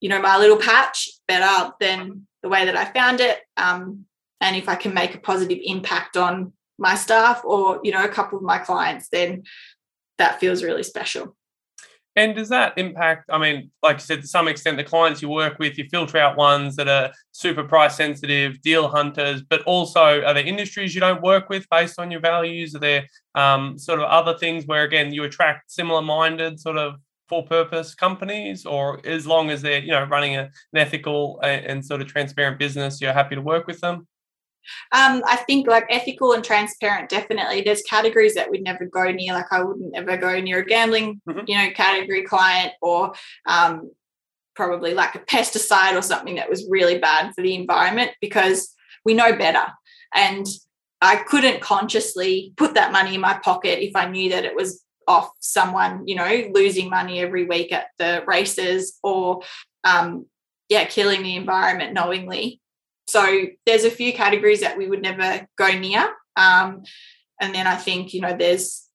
[0.00, 4.04] you know my little patch better than the way that I found it um,
[4.40, 8.08] and if I can make a positive impact on my staff or you know a
[8.08, 9.44] couple of my clients then
[10.18, 11.34] that feels really special.
[12.16, 15.28] And does that impact i mean like you said to some extent the clients you
[15.28, 20.20] work with you filter out ones that are super price sensitive deal hunters but also
[20.22, 22.74] are there industries you don't work with based on your values?
[22.74, 26.96] Are there um, sort of other things where again you attract similar minded sort of
[27.28, 28.66] for purpose companies?
[28.66, 32.08] Or as long as they're you know running a, an ethical and, and sort of
[32.08, 34.08] transparent business you're happy to work with them
[34.92, 37.62] um, I think like ethical and transparent, definitely.
[37.62, 39.32] There's categories that we'd never go near.
[39.32, 41.40] Like I wouldn't ever go near a gambling, mm-hmm.
[41.46, 43.14] you know, category client or
[43.46, 43.90] um,
[44.54, 49.14] probably like a pesticide or something that was really bad for the environment because we
[49.14, 49.64] know better.
[50.14, 50.46] And
[51.00, 54.84] I couldn't consciously put that money in my pocket if I knew that it was
[55.08, 59.40] off someone, you know, losing money every week at the races or
[59.84, 60.26] um,
[60.68, 62.60] yeah, killing the environment knowingly.
[63.10, 66.08] So there's a few categories that we would never go near.
[66.36, 66.82] Um,
[67.40, 68.86] and then I think, you know, there's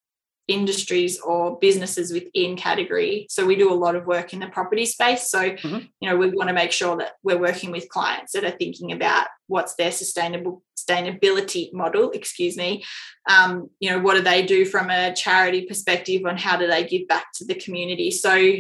[0.47, 3.25] industries or businesses within category.
[3.30, 5.30] So we do a lot of work in the property space.
[5.30, 5.80] So, mm-hmm.
[5.99, 8.91] you know, we want to make sure that we're working with clients that are thinking
[8.91, 12.84] about what's their sustainable sustainability model, excuse me.
[13.30, 16.86] Um, you know, what do they do from a charity perspective on how do they
[16.86, 18.12] give back to the community?
[18.12, 18.54] So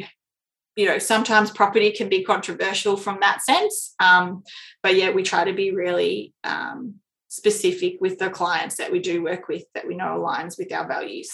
[0.75, 4.43] you know sometimes property can be controversial from that sense um,
[4.83, 6.95] but yeah we try to be really um,
[7.35, 10.87] specific with the clients that we do work with that we know aligns with our
[10.87, 11.29] values.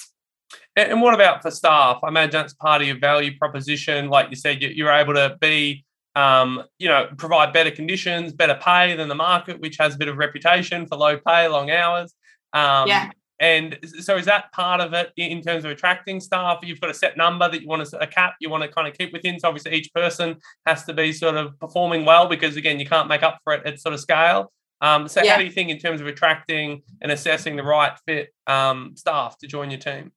[0.76, 2.00] And what about for staff?
[2.04, 4.10] I imagine that's part of your value proposition.
[4.10, 8.98] Like you said you're able to be um, you know provide better conditions better pay
[8.98, 12.14] than the market which has a bit of reputation for low pay long hours.
[12.54, 13.12] Um, yeah.
[13.42, 16.60] And so is that part of it in terms of attracting staff?
[16.62, 18.88] You've got a set number that you want to a cap you want to kind
[18.88, 19.40] of keep within.
[19.40, 23.10] So obviously each person has to be sort of performing well because again you can't
[23.10, 24.54] make up for it at sort of scale.
[24.80, 25.34] Um, so yeah.
[25.34, 29.40] how do you think in terms of attracting and assessing the right fit um, staff
[29.40, 30.12] to join your team?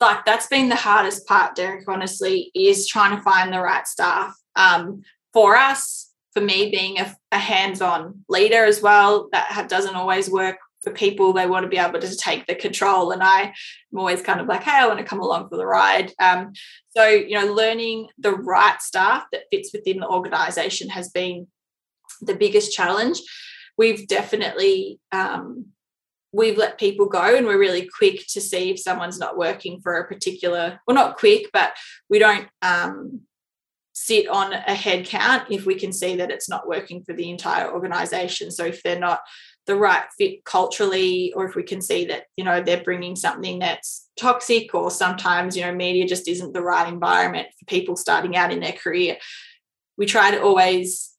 [0.00, 1.86] Like that's been the hardest part, Derek.
[1.86, 4.34] Honestly, is trying to find the right staff.
[4.54, 5.02] Um,
[5.34, 10.56] for us, for me, being a, a hands-on leader as well, that doesn't always work
[10.86, 13.52] for people they want to be able to take the control and i'm
[13.96, 16.12] always kind of like hey i want to come along for the ride.
[16.20, 16.52] Um,
[16.96, 21.48] so you know learning the right staff that fits within the organization has been
[22.22, 23.18] the biggest challenge.
[23.76, 25.66] We've definitely um,
[26.32, 29.96] we've let people go and we're really quick to see if someone's not working for
[29.96, 31.72] a particular well not quick but
[32.08, 33.22] we don't um,
[33.92, 37.30] sit on a head count if we can see that it's not working for the
[37.30, 38.50] entire organization.
[38.50, 39.20] So if they're not
[39.66, 43.58] the right fit culturally or if we can see that you know they're bringing something
[43.58, 48.36] that's toxic or sometimes you know media just isn't the right environment for people starting
[48.36, 49.16] out in their career.
[49.98, 51.12] We try to always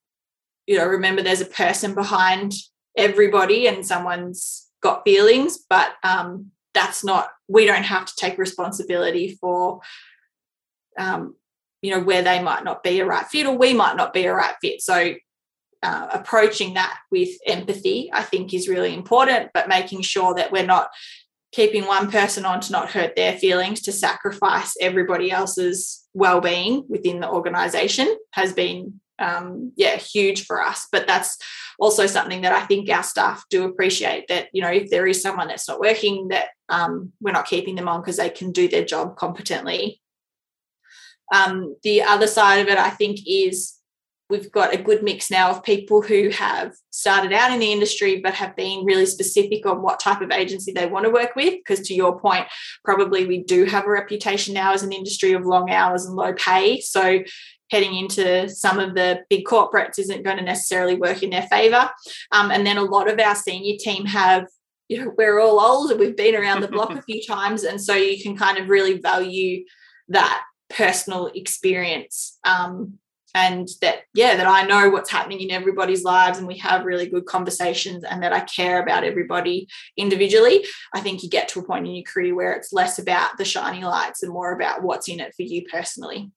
[0.66, 2.54] you know remember there's a person behind
[2.98, 9.38] everybody and someone's got feelings but um, that's not we don't have to take responsibility
[9.40, 9.82] for
[10.98, 11.36] um,
[11.82, 14.26] you know where they might not be a right fit or we might not be
[14.26, 14.82] a right fit.
[14.82, 15.14] So
[15.84, 20.66] uh, approaching that with empathy i think is really important but making sure that we're
[20.66, 20.90] not
[21.52, 27.20] keeping one person on to not hurt their feelings to sacrifice everybody else's well-being within
[27.20, 30.88] the organization has been um, yeah huge for us.
[30.92, 31.38] But that's
[31.80, 35.22] also something that i think our staff do appreciate that you know if there is
[35.22, 38.68] someone that's not working that um, we're not keeping them on because they can do
[38.68, 40.02] their job competently.
[41.34, 43.77] Um, the other side of it, I think, is
[44.30, 48.20] we've got a good mix now of people who have started out in the industry
[48.20, 51.54] but have been really specific on what type of agency they want to work with.
[51.54, 52.46] Because to your point,
[52.84, 56.34] probably we do have a reputation now as an industry of long hours and low
[56.34, 56.82] pay.
[56.82, 57.24] So
[57.72, 61.90] heading into some of the big corporates isn't going to necessarily work in their favor.
[62.32, 64.48] Um, and then a lot of our senior team have
[64.90, 67.64] you know, we're all old and we've been around the block a few times.
[67.64, 69.66] And so you can kind of really value
[70.10, 72.98] that personal experience um,
[73.34, 77.08] and that yeah that i know what's happening in everybody's lives and we have really
[77.08, 81.64] good conversations and that i care about everybody individually i think you get to a
[81.64, 85.10] point in your career where it's less about the shiny lights and more about what's
[85.10, 86.32] in it for you personally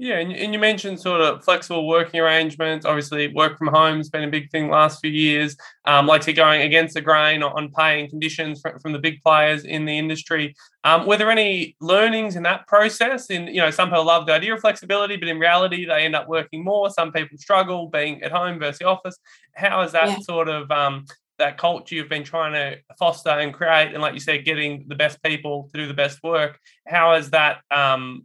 [0.00, 2.86] yeah, and, and you mentioned sort of flexible working arrangements.
[2.86, 5.58] Obviously, work from home has been a big thing last few years.
[5.84, 9.20] Um, like to going against the grain on pay and conditions from, from the big
[9.20, 10.54] players in the industry.
[10.84, 13.28] Um, were there any learnings in that process?
[13.28, 16.16] In you know, some people love the idea of flexibility, but in reality, they end
[16.16, 16.88] up working more.
[16.88, 19.18] Some people struggle being at home versus the office.
[19.54, 20.18] How is that yeah.
[20.20, 21.04] sort of um,
[21.36, 24.94] that culture you've been trying to foster and create, and like you said, getting the
[24.94, 26.58] best people to do the best work?
[26.86, 28.24] How has that um,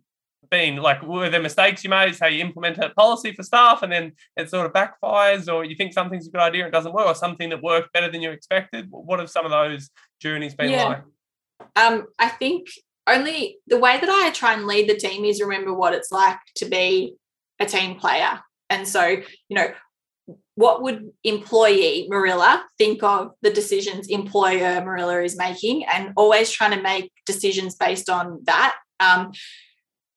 [0.50, 0.78] been?
[0.78, 2.18] Like, were there mistakes you made?
[2.20, 5.76] How you implement a policy for staff and then it sort of backfires, or you
[5.76, 8.22] think something's a good idea and it doesn't work, or something that worked better than
[8.22, 8.88] you expected?
[8.90, 9.90] What have some of those
[10.22, 10.84] journeys been yeah.
[10.86, 11.04] like?
[11.76, 12.68] Um, I think
[13.08, 16.40] only the way that I try and lead the team is remember what it's like
[16.56, 17.16] to be
[17.60, 18.40] a team player.
[18.70, 19.68] And so, you know,
[20.56, 26.72] what would employee Marilla think of the decisions employer Marilla is making and always trying
[26.72, 28.76] to make decisions based on that.
[29.00, 29.34] Um,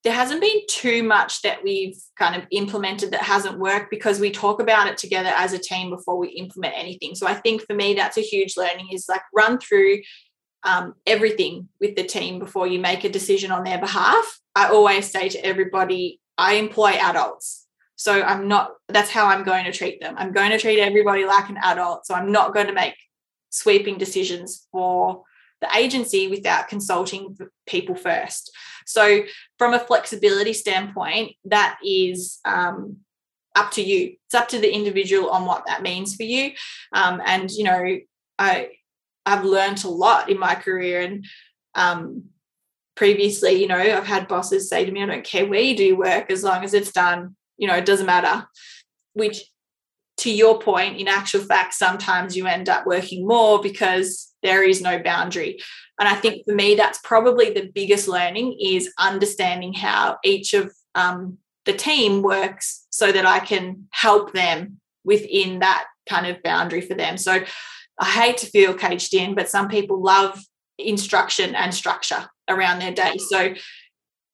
[0.09, 4.31] there hasn't been too much that we've kind of implemented that hasn't worked because we
[4.31, 7.15] talk about it together as a team before we implement anything.
[7.15, 9.99] So I think for me, that's a huge learning is like run through
[10.63, 14.25] um, everything with the team before you make a decision on their behalf.
[14.55, 17.67] I always say to everybody, I employ adults.
[17.97, 20.15] So I'm not, that's how I'm going to treat them.
[20.17, 22.07] I'm going to treat everybody like an adult.
[22.07, 22.95] So I'm not going to make
[23.51, 25.25] sweeping decisions for
[25.61, 28.51] the agency without consulting people first.
[28.87, 29.23] So,
[29.59, 32.99] from a flexibility standpoint, that is um,
[33.55, 34.15] up to you.
[34.27, 36.53] It's up to the individual on what that means for you.
[36.93, 37.99] Um, and you know,
[38.39, 38.71] I
[39.27, 41.27] I've learned a lot in my career, and
[41.75, 42.25] um,
[42.95, 45.97] previously, you know, I've had bosses say to me, "I don't care where you do
[45.97, 47.37] work, as long as it's done.
[47.57, 48.47] You know, it doesn't matter."
[49.13, 49.43] Which
[50.19, 54.81] to your point, in actual fact, sometimes you end up working more because there is
[54.81, 55.59] no boundary.
[55.99, 60.73] And I think for me, that's probably the biggest learning is understanding how each of
[60.95, 66.81] um, the team works so that I can help them within that kind of boundary
[66.81, 67.17] for them.
[67.17, 67.43] So
[67.99, 70.41] I hate to feel caged in, but some people love
[70.79, 73.17] instruction and structure around their day.
[73.19, 73.55] So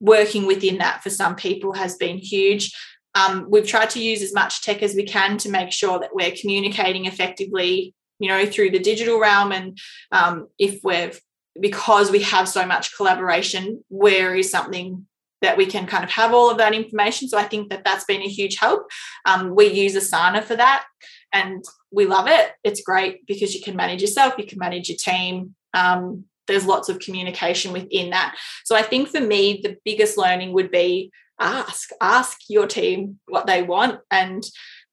[0.00, 2.72] working within that for some people has been huge.
[3.14, 6.14] Um, we've tried to use as much tech as we can to make sure that
[6.14, 7.94] we're communicating effectively,
[8.25, 9.53] you know, through the digital realm.
[9.53, 9.79] And
[10.11, 11.20] um, if we've,
[11.61, 15.07] because we have so much collaboration, where is something
[15.43, 17.29] that we can kind of have all of that information.
[17.29, 18.89] So I think that that's been a huge help.
[19.27, 20.87] Um, we use Asana for that
[21.35, 21.62] and
[21.93, 22.53] we love it.
[22.64, 25.55] It's great because you can manage yourself, you can manage your team.
[25.75, 28.37] Um, there's lots of communication within that.
[28.64, 31.11] So I think for me, the biggest learning would be
[31.41, 34.45] ask ask your team what they want and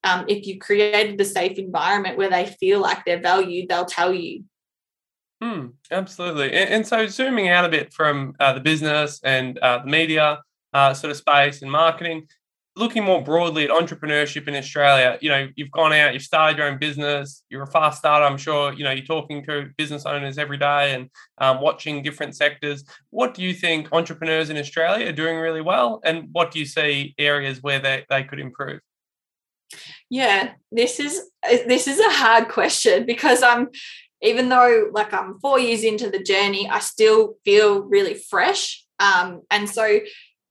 [0.04, 4.14] um, if you created the safe environment where they feel like they're valued they'll tell
[4.14, 4.44] you
[5.42, 6.54] Mm, absolutely.
[6.54, 10.40] And, and, so, zooming out a bit from uh, the business and uh, the media
[10.72, 12.28] uh, sort of space and marketing,
[12.76, 16.68] looking more broadly at entrepreneurship in Australia, you know, you've gone out, you've started your
[16.68, 18.26] own business, you're a fast starter.
[18.26, 22.36] I'm sure, you know, you're talking to business owners every day and um, watching different
[22.36, 22.86] sectors.
[23.10, 26.02] What do you think entrepreneurs in Australia are doing really well?
[26.06, 28.80] And what do you see areas where they, they could improve?
[30.10, 31.22] Yeah, this is
[31.68, 33.70] this is a hard question because I'm
[34.22, 38.86] even though like I'm four years into the journey, I still feel really fresh.
[39.00, 40.00] Um, and so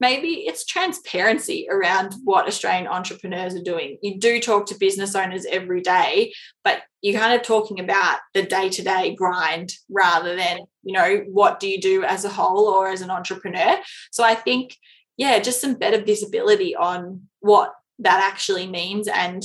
[0.01, 3.99] maybe it's transparency around what Australian entrepreneurs are doing.
[4.03, 6.33] You do talk to business owners every day,
[6.65, 11.69] but you're kind of talking about the day-to-day grind rather than, you know, what do
[11.69, 13.77] you do as a whole or as an entrepreneur.
[14.11, 14.75] So I think,
[15.17, 19.09] yeah, just some better visibility on what that actually means.
[19.09, 19.43] And,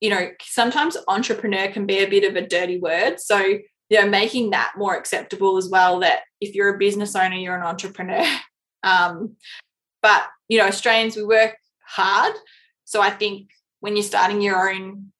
[0.00, 3.20] you know, sometimes entrepreneur can be a bit of a dirty word.
[3.20, 7.36] So, you know, making that more acceptable as well that if you're a business owner,
[7.36, 8.24] you're an entrepreneur.
[8.84, 9.36] Um,
[10.02, 11.54] but you know, Australians we work
[11.86, 12.34] hard,
[12.84, 15.12] so I think when you're starting your own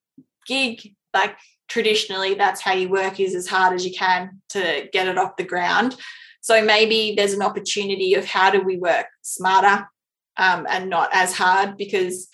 [0.47, 1.37] gig, like
[1.69, 5.37] traditionally, that's how you work is as hard as you can to get it off
[5.37, 5.97] the ground.
[6.41, 9.89] So maybe there's an opportunity of how do we work smarter
[10.37, 12.29] um, and not as hard because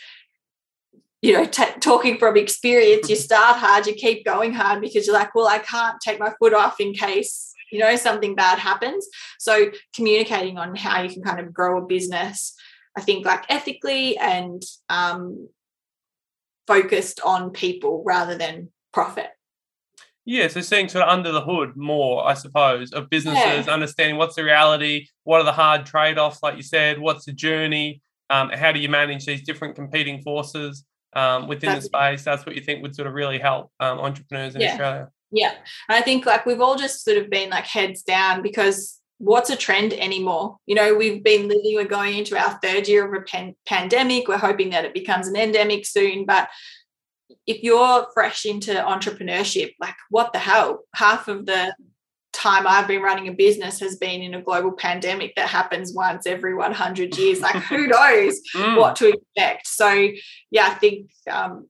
[1.20, 5.14] you know t- talking from experience you start hard you keep going hard because you're
[5.14, 9.06] like well i can't take my foot off in case you know something bad happens.
[9.38, 12.54] So communicating on how you can kind of grow a business
[12.96, 15.48] i think like ethically and um,
[16.66, 19.30] focused on people rather than profit
[20.28, 23.72] yeah, so seeing sort of under the hood more, I suppose, of businesses, yeah.
[23.72, 27.32] understanding what's the reality, what are the hard trade offs, like you said, what's the
[27.32, 30.84] journey, um, how do you manage these different competing forces
[31.16, 32.24] um, within that's, the space?
[32.24, 34.72] That's what you think would sort of really help um, entrepreneurs in yeah.
[34.72, 35.08] Australia.
[35.30, 35.54] Yeah.
[35.88, 39.48] And I think like we've all just sort of been like heads down because what's
[39.48, 40.58] a trend anymore?
[40.66, 44.28] You know, we've been living, we're going into our third year of a pan- pandemic.
[44.28, 46.26] We're hoping that it becomes an endemic soon.
[46.26, 46.50] But
[47.46, 50.80] if you're fresh into entrepreneurship, like what the hell?
[50.94, 51.74] Half of the
[52.32, 56.26] time I've been running a business has been in a global pandemic that happens once
[56.26, 57.40] every 100 years.
[57.40, 58.76] Like, who knows mm.
[58.76, 59.66] what to expect?
[59.66, 60.08] So,
[60.50, 61.68] yeah, I think um,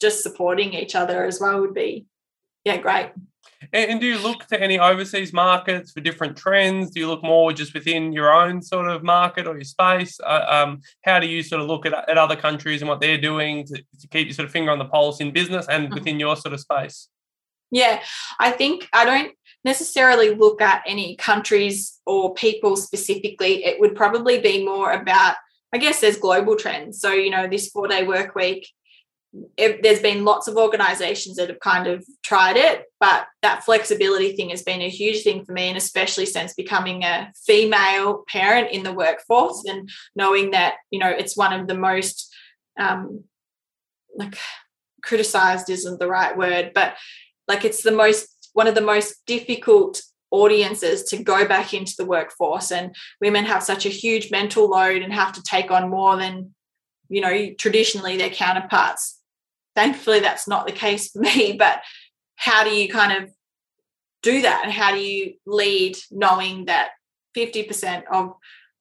[0.00, 2.06] just supporting each other as well would be
[2.64, 3.10] yeah, great.
[3.72, 6.90] And, and, do you look to any overseas markets for different trends?
[6.90, 10.18] Do you look more just within your own sort of market or your space?
[10.20, 13.20] Uh, um, how do you sort of look at, at other countries and what they're
[13.20, 15.94] doing to, to keep your sort of finger on the pulse in business and mm-hmm.
[15.94, 17.08] within your sort of space?
[17.70, 18.02] Yeah,
[18.38, 19.32] I think I don't
[19.64, 23.64] necessarily look at any countries or people specifically.
[23.64, 25.36] It would probably be more about,
[25.72, 27.00] I guess, there's global trends.
[27.00, 28.68] So, you know, this four day work week
[29.56, 34.34] it, there's been lots of organizations that have kind of tried it, but that flexibility
[34.34, 38.72] thing has been a huge thing for me, and especially since becoming a female parent
[38.72, 42.34] in the workforce and knowing that you know it's one of the most
[42.78, 43.22] um,
[44.16, 44.36] like
[45.02, 46.96] criticized isn't the right word, but
[47.46, 50.02] like it's the most one of the most difficult
[50.32, 55.02] audiences to go back into the workforce and women have such a huge mental load
[55.02, 56.54] and have to take on more than
[57.08, 59.19] you know traditionally their counterparts
[59.74, 61.82] thankfully that's not the case for me but
[62.36, 63.30] how do you kind of
[64.22, 64.62] do that?
[64.64, 66.90] And how do you lead knowing that
[67.36, 68.34] 50% of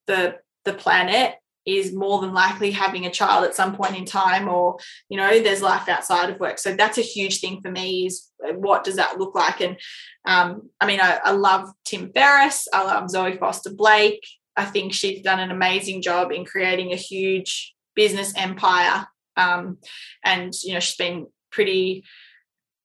[0.07, 1.35] the the planet
[1.65, 4.77] is more than likely having a child at some point in time or
[5.07, 6.57] you know there's life outside of work?
[6.57, 9.61] So that's a huge thing for me is uh, what does that look like?
[9.61, 9.77] And
[10.25, 14.25] um, i mean I, I love tim ferriss i love zoe foster blake.
[14.57, 19.07] I think she's done an amazing job in creating a huge business empire
[19.39, 19.77] um,
[20.23, 22.03] and you know she's been pretty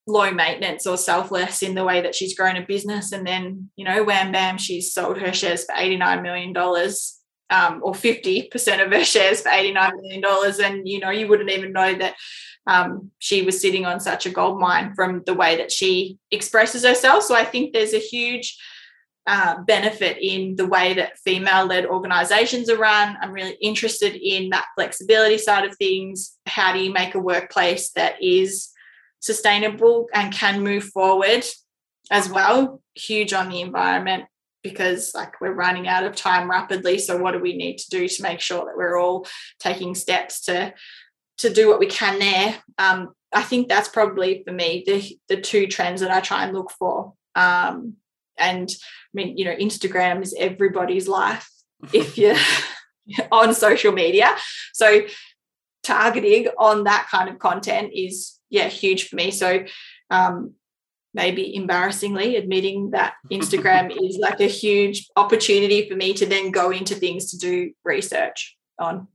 [0.06, 3.12] low maintenance or selfless in the way that she's grown a business.
[3.12, 7.18] And then you know wham bam she's sold her shares for 89 million dollars
[7.50, 10.58] um, or 50% of her shares for 89 million dollars.
[10.58, 12.14] And you know you wouldn't even know that
[12.66, 16.84] um, she was sitting on such a gold mine from the way that she expresses
[16.84, 17.22] herself.
[17.24, 18.56] So i think there's a huge
[19.26, 23.16] uh, benefit in the way that female led organizations are run.
[23.20, 26.36] I'm really interested in that flexibility side of things.
[26.46, 28.70] How do you make a workplace that is
[29.20, 31.44] sustainable and can move forward
[32.10, 32.82] as well?
[32.94, 34.24] Huge on the environment
[34.62, 38.08] because like we're running out of time rapidly so what do we need to do
[38.08, 39.26] to make sure that we're all
[39.60, 40.72] taking steps to
[41.36, 45.40] to do what we can there um, i think that's probably for me the the
[45.40, 47.94] two trends that i try and look for um,
[48.38, 51.48] and I mean, you know, Instagram is everybody's life
[51.92, 52.36] if you're
[53.32, 54.34] on social media.
[54.72, 55.02] So
[55.82, 59.30] targeting on that kind of content is yeah huge for me.
[59.30, 59.64] So
[60.10, 60.54] um,
[61.12, 66.70] maybe embarrassingly admitting that Instagram is like a huge opportunity for me to then go
[66.70, 69.08] into things to do research on.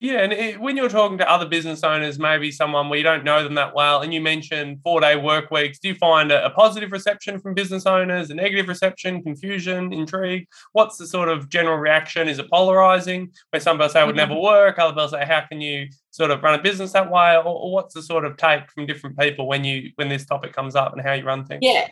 [0.00, 3.24] Yeah, and it, when you're talking to other business owners, maybe someone where you don't
[3.24, 6.44] know them that well, and you mentioned four day work weeks, do you find a,
[6.44, 10.46] a, positive reception from business owners, a negative reception, confusion, intrigue?
[10.72, 12.28] What's the sort of general reaction?
[12.28, 14.42] Is it polarizing, where some people say it would never mm-hmm.
[14.42, 17.36] work, other people say, how can you sort of run a business that way?
[17.36, 20.52] Or, or what's the sort of take from different people when you when this topic
[20.52, 21.60] comes up and how you run things?
[21.62, 21.88] Yeah,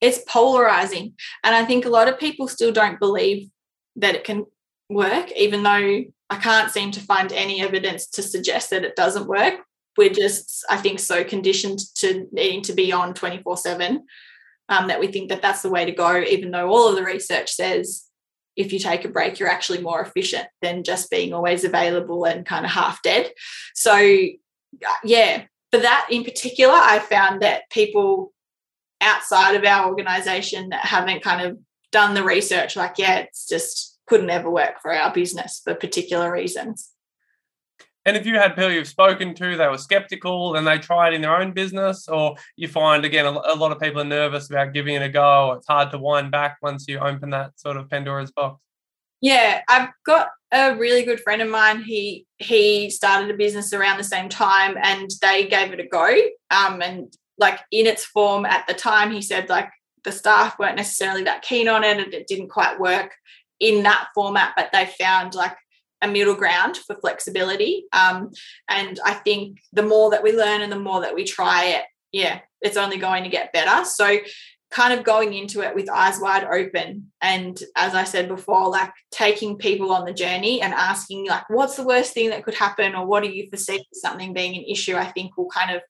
[0.00, 1.14] it's polarizing.
[1.44, 3.48] And I think a lot of people still don't believe
[3.96, 4.44] that it can
[4.90, 9.28] work, even though I can't seem to find any evidence to suggest that it doesn't
[9.28, 9.60] work.
[9.96, 14.04] We're just, I think, so conditioned to needing to be on 24 7
[14.68, 17.04] um, that we think that that's the way to go, even though all of the
[17.04, 18.06] research says
[18.56, 22.46] if you take a break, you're actually more efficient than just being always available and
[22.46, 23.30] kind of half dead.
[23.74, 23.96] So,
[25.04, 28.32] yeah, for that in particular, I found that people
[29.00, 31.58] outside of our organization that haven't kind of
[31.92, 36.30] done the research, like, yeah, it's just couldn't ever work for our business for particular
[36.32, 36.90] reasons.
[38.06, 41.22] And if you had people you've spoken to, they were skeptical and they tried in
[41.22, 44.94] their own business, or you find again a, lot of people are nervous about giving
[44.94, 48.30] it a go, it's hard to wind back once you open that sort of Pandora's
[48.30, 48.60] box.
[49.22, 51.82] Yeah, I've got a really good friend of mine.
[51.82, 56.14] He he started a business around the same time, and they gave it a go.
[56.50, 59.70] Um, and like in its form at the time, he said like
[60.04, 63.12] the staff weren't necessarily that keen on it, and it didn't quite work
[63.60, 65.56] in that format, but they found like
[66.02, 67.84] a middle ground for flexibility.
[67.92, 68.30] Um,
[68.68, 71.84] and I think the more that we learn and the more that we try it,
[72.12, 73.84] yeah, it's only going to get better.
[73.84, 74.18] So
[74.74, 78.90] kind of going into it with eyes wide open and as i said before like
[79.12, 82.92] taking people on the journey and asking like what's the worst thing that could happen
[82.96, 85.80] or what do you foresee something being an issue i think will kind of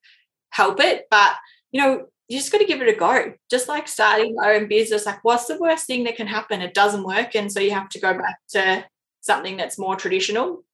[0.51, 1.35] help it but
[1.73, 3.35] you know you just got to give it a go.
[3.51, 6.63] Just like starting your own business, like what's the worst thing that can happen?
[6.63, 7.35] It doesn't work.
[7.35, 8.85] And so you have to go back to
[9.21, 10.65] something that's more traditional.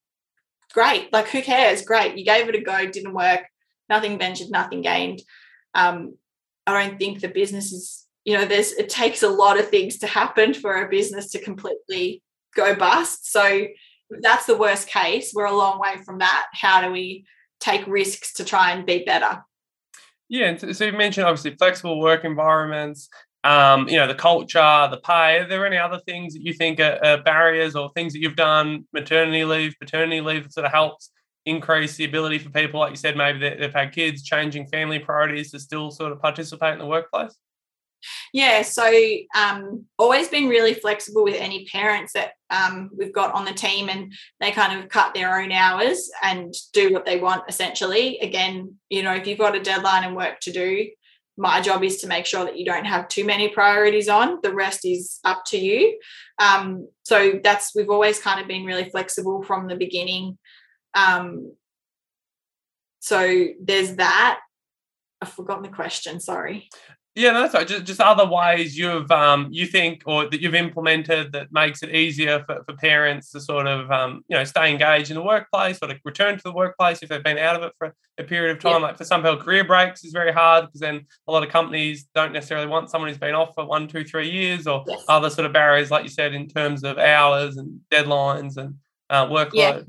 [0.73, 1.13] Great.
[1.13, 1.83] Like who cares?
[1.83, 2.17] Great.
[2.17, 3.43] You gave it a go, didn't work,
[3.89, 5.23] nothing ventured, nothing gained.
[5.75, 6.17] Um,
[6.67, 9.99] I don't think the business is, you know, there's it takes a lot of things
[9.99, 12.23] to happen for a business to completely
[12.55, 13.31] go bust.
[13.33, 13.67] So
[14.23, 15.33] that's the worst case.
[15.35, 16.47] We're a long way from that.
[16.53, 17.25] How do we
[17.59, 19.43] take risks to try and be better?
[20.31, 23.09] Yeah, so you mentioned obviously flexible work environments,
[23.43, 25.41] um, you know, the culture, the pay.
[25.41, 28.37] Are there any other things that you think are, are, barriers or things that you've
[28.37, 31.11] done, maternity leave, paternity leave, that sort of helps
[31.47, 35.51] increase the ability for people, like you said, maybe they've had kids, changing family priorities
[35.51, 37.37] to still sort of participate in the workplace?
[38.33, 38.91] Yeah, so
[39.37, 43.89] um, always been really flexible with any parents that um, we've got on the team,
[43.89, 47.45] and they kind of cut their own hours and do what they want.
[47.49, 50.89] Essentially, again, you know, if you've got a deadline and work to do,
[51.37, 54.39] my job is to make sure that you don't have too many priorities on.
[54.43, 55.99] The rest is up to you.
[56.39, 60.39] Um, so that's we've always kind of been really flexible from the beginning.
[60.95, 61.55] Um,
[63.01, 64.41] so there's that.
[65.23, 66.21] I've forgotten the question.
[66.21, 66.69] Sorry.
[67.21, 67.69] Yeah, no, that's right.
[67.69, 71.95] Just, just other ways you've um, you think or that you've implemented that makes it
[71.95, 75.79] easier for, for parents to sort of um, you know stay engaged in the workplace
[75.83, 78.57] or to return to the workplace if they've been out of it for a period
[78.57, 78.81] of time.
[78.81, 78.89] Yeah.
[78.89, 82.07] Like for some people, career breaks is very hard because then a lot of companies
[82.15, 85.05] don't necessarily want someone who's been off for one, two, three years or yes.
[85.07, 88.77] other sort of barriers, like you said, in terms of hours and deadlines and
[89.11, 89.53] uh, workload.
[89.53, 89.81] Yeah.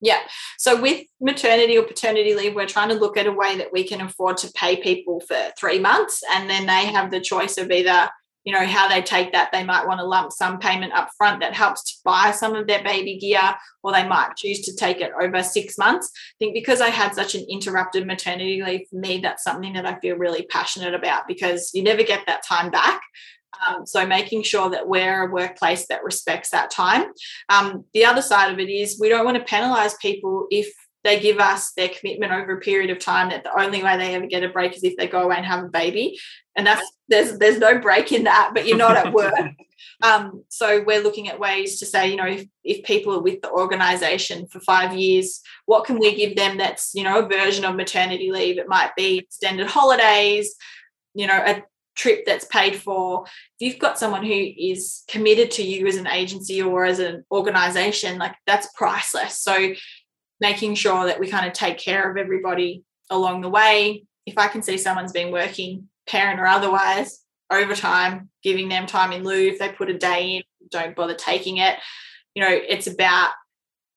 [0.00, 0.20] Yeah.
[0.58, 3.86] So with maternity or paternity leave, we're trying to look at a way that we
[3.86, 6.22] can afford to pay people for three months.
[6.32, 8.08] And then they have the choice of either,
[8.44, 9.50] you know, how they take that.
[9.52, 12.66] They might want a lump sum payment up front that helps to buy some of
[12.66, 16.10] their baby gear, or they might choose to take it over six months.
[16.14, 19.84] I think because I had such an interrupted maternity leave, for me, that's something that
[19.84, 23.02] I feel really passionate about because you never get that time back.
[23.66, 27.06] Um, so making sure that we're a workplace that respects that time.
[27.48, 30.72] Um, the other side of it is we don't want to penalise people if
[31.02, 34.14] they give us their commitment over a period of time that the only way they
[34.14, 36.18] ever get a break is if they go away and have a baby.
[36.56, 39.34] And that's there's there's no break in that but you're not at work.
[40.02, 43.40] Um, so we're looking at ways to say you know if, if people are with
[43.40, 47.64] the organization for five years what can we give them that's you know a version
[47.64, 48.58] of maternity leave?
[48.58, 50.54] It might be extended holidays
[51.14, 51.62] you know a
[51.96, 53.24] trip that's paid for.
[53.24, 53.30] If
[53.60, 58.18] you've got someone who is committed to you as an agency or as an organization
[58.18, 59.38] like that's priceless.
[59.38, 59.72] So
[60.40, 64.04] making sure that we kind of take care of everybody along the way.
[64.26, 67.20] If i can see someone's been working parent or otherwise
[67.52, 71.58] overtime giving them time in lieu if they put a day in don't bother taking
[71.58, 71.76] it.
[72.34, 73.30] You know it's about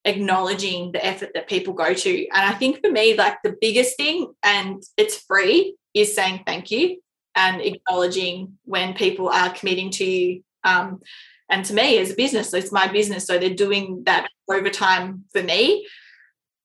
[0.06, 2.28] acknowledging the effort that people go to.
[2.28, 6.72] And i think for me like the biggest thing and it's free is saying thank
[6.72, 6.98] you
[7.36, 10.44] and acknowledging when people are committing to you.
[10.64, 11.02] Um,
[11.50, 13.26] and to me as a business, it's my business.
[13.26, 15.88] So they're doing that overtime for me.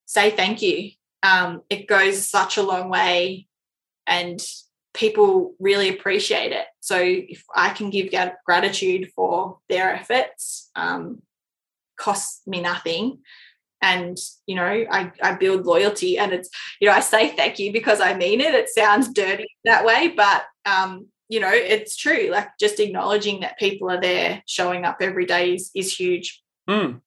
[0.07, 0.93] Say thank you.
[1.23, 3.49] Um, it goes such a long way
[4.07, 4.41] and
[4.95, 6.67] people really appreciate it.
[6.81, 8.15] So if I can give
[8.47, 11.23] gratitude for their efforts, um,
[11.99, 13.19] costs me nothing.
[13.81, 14.17] And
[14.47, 16.51] you know, I, I build loyalty, and it's
[16.81, 18.55] you know I say thank you because I mean it.
[18.55, 22.29] It sounds dirty that way, but um, you know it's true.
[22.31, 26.43] Like just acknowledging that people are there, showing up every day is is huge.
[26.69, 27.01] Mm.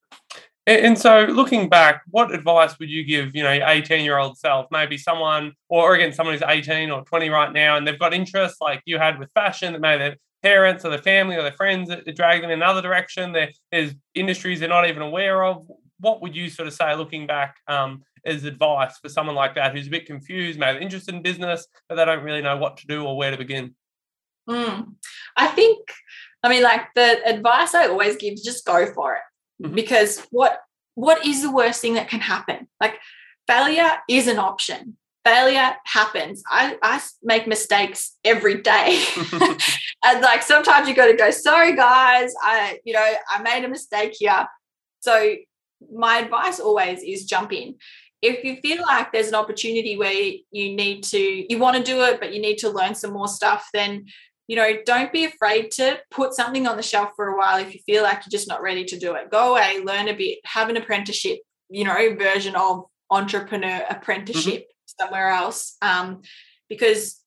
[0.67, 4.38] And so, looking back, what advice would you give, you know, your 18 year old
[4.38, 4.67] self?
[4.69, 8.61] Maybe someone, or again, someone who's 18 or 20 right now, and they've got interests
[8.61, 11.89] like you had with fashion that maybe their parents or their family or their friends
[11.89, 13.34] that drag them in another direction.
[13.72, 15.65] there's industries they're not even aware of.
[16.01, 19.73] What would you sort of say, looking back, um, as advice for someone like that
[19.73, 22.77] who's a bit confused, may maybe interested in business, but they don't really know what
[22.77, 23.75] to do or where to begin?
[24.49, 24.95] Mm.
[25.37, 25.79] I think,
[26.43, 29.21] I mean, like the advice I always give is just go for it
[29.61, 29.75] mm-hmm.
[29.75, 30.59] because what
[30.95, 32.95] what is the worst thing that can happen like
[33.47, 39.03] failure is an option failure happens i i make mistakes every day
[40.05, 43.69] and like sometimes you got to go sorry guys i you know i made a
[43.69, 44.47] mistake here
[44.99, 45.35] so
[45.93, 47.75] my advice always is jump in
[48.21, 50.13] if you feel like there's an opportunity where
[50.51, 51.19] you need to
[51.51, 54.05] you want to do it but you need to learn some more stuff then
[54.51, 57.73] you know, don't be afraid to put something on the shelf for a while if
[57.73, 59.32] you feel like you're just not ready to do it.
[59.32, 65.05] Go away, learn a bit, have an apprenticeship, you know, version of entrepreneur apprenticeship mm-hmm.
[65.05, 65.77] somewhere else.
[65.82, 66.23] Um,
[66.67, 67.21] because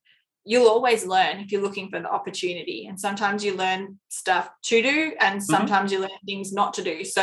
[0.45, 2.87] you'll always learn if you're looking for the opportunity.
[2.87, 5.51] And sometimes you learn stuff to do, and mm-hmm.
[5.51, 6.03] sometimes mm-hmm.
[6.03, 7.07] you learn things not to do.
[7.07, 7.23] So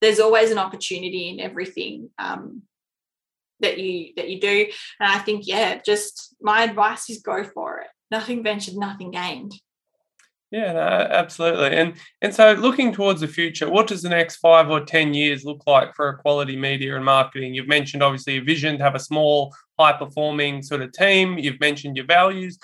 [0.00, 2.10] there's always an opportunity in everything.
[2.18, 2.62] Um,
[3.60, 4.66] that you that you do
[4.98, 9.54] and i think yeah just my advice is go for it nothing ventured, nothing gained.
[10.50, 11.76] Yeah, no, absolutely.
[11.76, 15.44] And and so looking towards the future, what does the next five or ten years
[15.44, 17.54] look like for Equality Media and Marketing?
[17.54, 21.38] You've mentioned obviously a vision to have a small, high performing sort of team.
[21.38, 22.58] You've mentioned your values.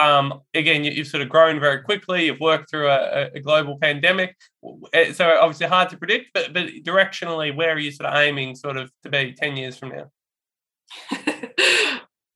[0.00, 2.26] Um, again, you, have sort of grown very quickly.
[2.26, 4.36] You've worked through a, a, global pandemic,
[4.92, 6.26] eh, so obviously hard to predict.
[6.34, 9.76] But but directionally, where are you sort of aiming, sort of to be ten years
[9.76, 10.10] from now?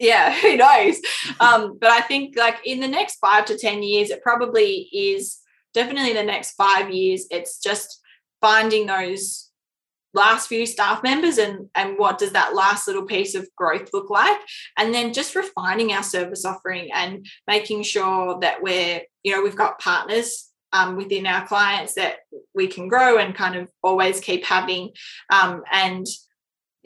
[0.01, 0.99] yeah who knows
[1.39, 5.39] um, but i think like in the next five to ten years it probably is
[5.73, 8.01] definitely the next five years it's just
[8.41, 9.50] finding those
[10.13, 14.11] last few staff members and and what does that last little piece of growth look
[14.11, 14.39] like?
[14.77, 19.57] And then just refining our service offering and making sure that we're you know we've
[19.57, 22.19] got partners um, within our clients that
[22.55, 24.91] we can grow and kind of always keep having
[25.31, 26.07] um, and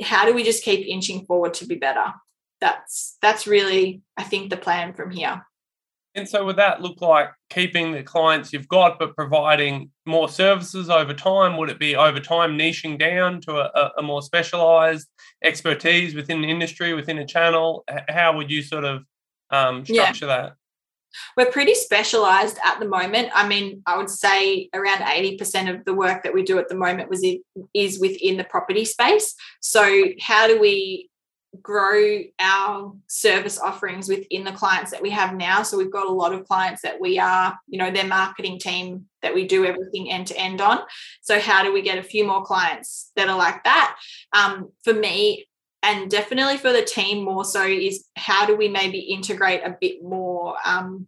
[0.02, 2.12] how do we just keep inching forward to be better?
[2.60, 5.44] That's that's really I think the plan from here.
[6.14, 10.88] And so would that look like keeping the clients you've got but providing more services
[10.88, 11.56] over time?
[11.56, 15.08] Would it be over time niching down to a, a more specialized
[15.42, 17.84] expertise within the industry, within a channel?
[18.08, 19.02] How would you sort of
[19.50, 20.36] um, structure yeah.
[20.36, 20.52] that?
[21.36, 23.30] We're pretty specialized at the moment.
[23.34, 26.74] I mean, I would say around 80% of the work that we do at the
[26.74, 27.40] moment was in,
[27.72, 29.34] is within the property space.
[29.60, 31.08] So how do we
[31.62, 35.62] grow our service offerings within the clients that we have now.
[35.62, 39.06] So we've got a lot of clients that we are, you know, their marketing team
[39.22, 40.80] that we do everything end to end on.
[41.22, 43.96] So how do we get a few more clients that are like that?
[44.32, 45.46] Um, for me,
[45.82, 50.02] and definitely for the team more so is how do we maybe integrate a bit
[50.02, 51.06] more um,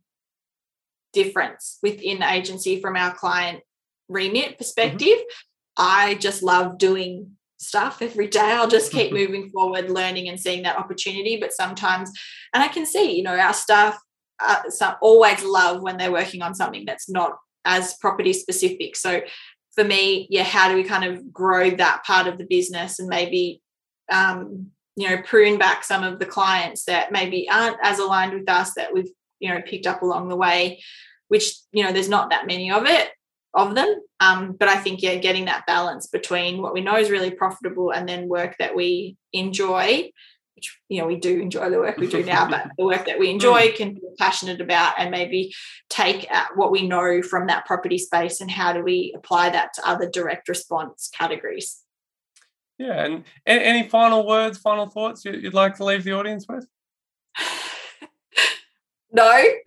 [1.14, 3.60] difference within the agency from our client
[4.08, 4.58] remit mm-hmm.
[4.58, 5.18] perspective.
[5.18, 5.78] Mm-hmm.
[5.78, 8.52] I just love doing stuff every day.
[8.52, 11.38] I'll just keep moving forward, learning and seeing that opportunity.
[11.38, 12.10] But sometimes,
[12.52, 13.98] and I can see, you know, our staff
[14.40, 14.62] uh,
[15.00, 17.32] always love when they're working on something that's not
[17.64, 18.96] as property specific.
[18.96, 19.22] So
[19.74, 23.08] for me, yeah, how do we kind of grow that part of the business and
[23.08, 23.60] maybe,
[24.10, 28.48] um, you know, prune back some of the clients that maybe aren't as aligned with
[28.48, 30.82] us that we've, you know, picked up along the way,
[31.28, 33.10] which, you know, there's not that many of it
[33.56, 34.00] of them.
[34.20, 37.90] Um, but I think, yeah, getting that balance between what we know is really profitable
[37.90, 40.10] and then work that we enjoy,
[40.54, 43.18] which, you know, we do enjoy the work we do now, but the work that
[43.18, 45.54] we enjoy can be passionate about and maybe
[45.88, 49.88] take what we know from that property space and how do we apply that to
[49.88, 51.82] other direct response categories.
[52.78, 53.04] Yeah.
[53.04, 56.66] And any final words, final thoughts you'd like to leave the audience with?
[59.12, 59.42] no.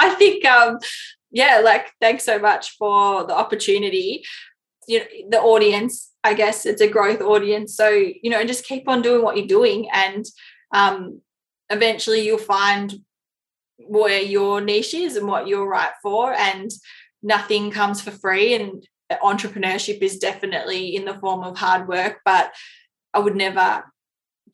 [0.00, 0.78] I think um,
[1.30, 4.24] yeah, like thanks so much for the opportunity.
[4.86, 7.76] You know, the audience, I guess it's a growth audience.
[7.76, 10.24] So, you know, just keep on doing what you're doing and
[10.74, 11.20] um
[11.70, 12.94] eventually you'll find
[13.78, 16.70] where your niche is and what you're right for and
[17.22, 18.86] nothing comes for free and
[19.22, 22.52] entrepreneurship is definitely in the form of hard work but
[23.14, 23.84] i would never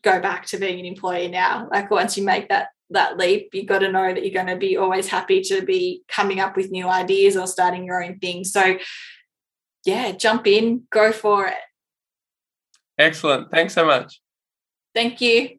[0.03, 3.67] go back to being an employee now like once you make that that leap you've
[3.67, 6.71] got to know that you're going to be always happy to be coming up with
[6.71, 8.45] new ideas or starting your own thing.
[8.45, 8.77] So
[9.85, 11.55] yeah jump in go for it.
[12.99, 13.51] Excellent.
[13.51, 14.21] Thanks so much.
[14.95, 15.57] Thank you.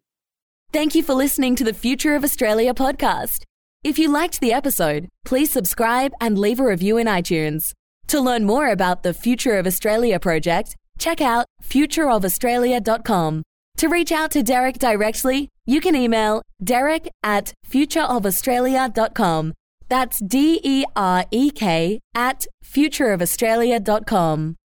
[0.71, 3.43] Thank you for listening to the future of australia podcast.
[3.83, 7.73] If you liked the episode please subscribe and leave a review in itunes.
[8.07, 13.43] To learn more about the future of australia project check out futureofaustralia.com
[13.77, 19.53] to reach out to Derek directly, you can email derek at futureofaustralia.com.
[19.87, 24.55] That's D E R E K at futureofaustralia.com.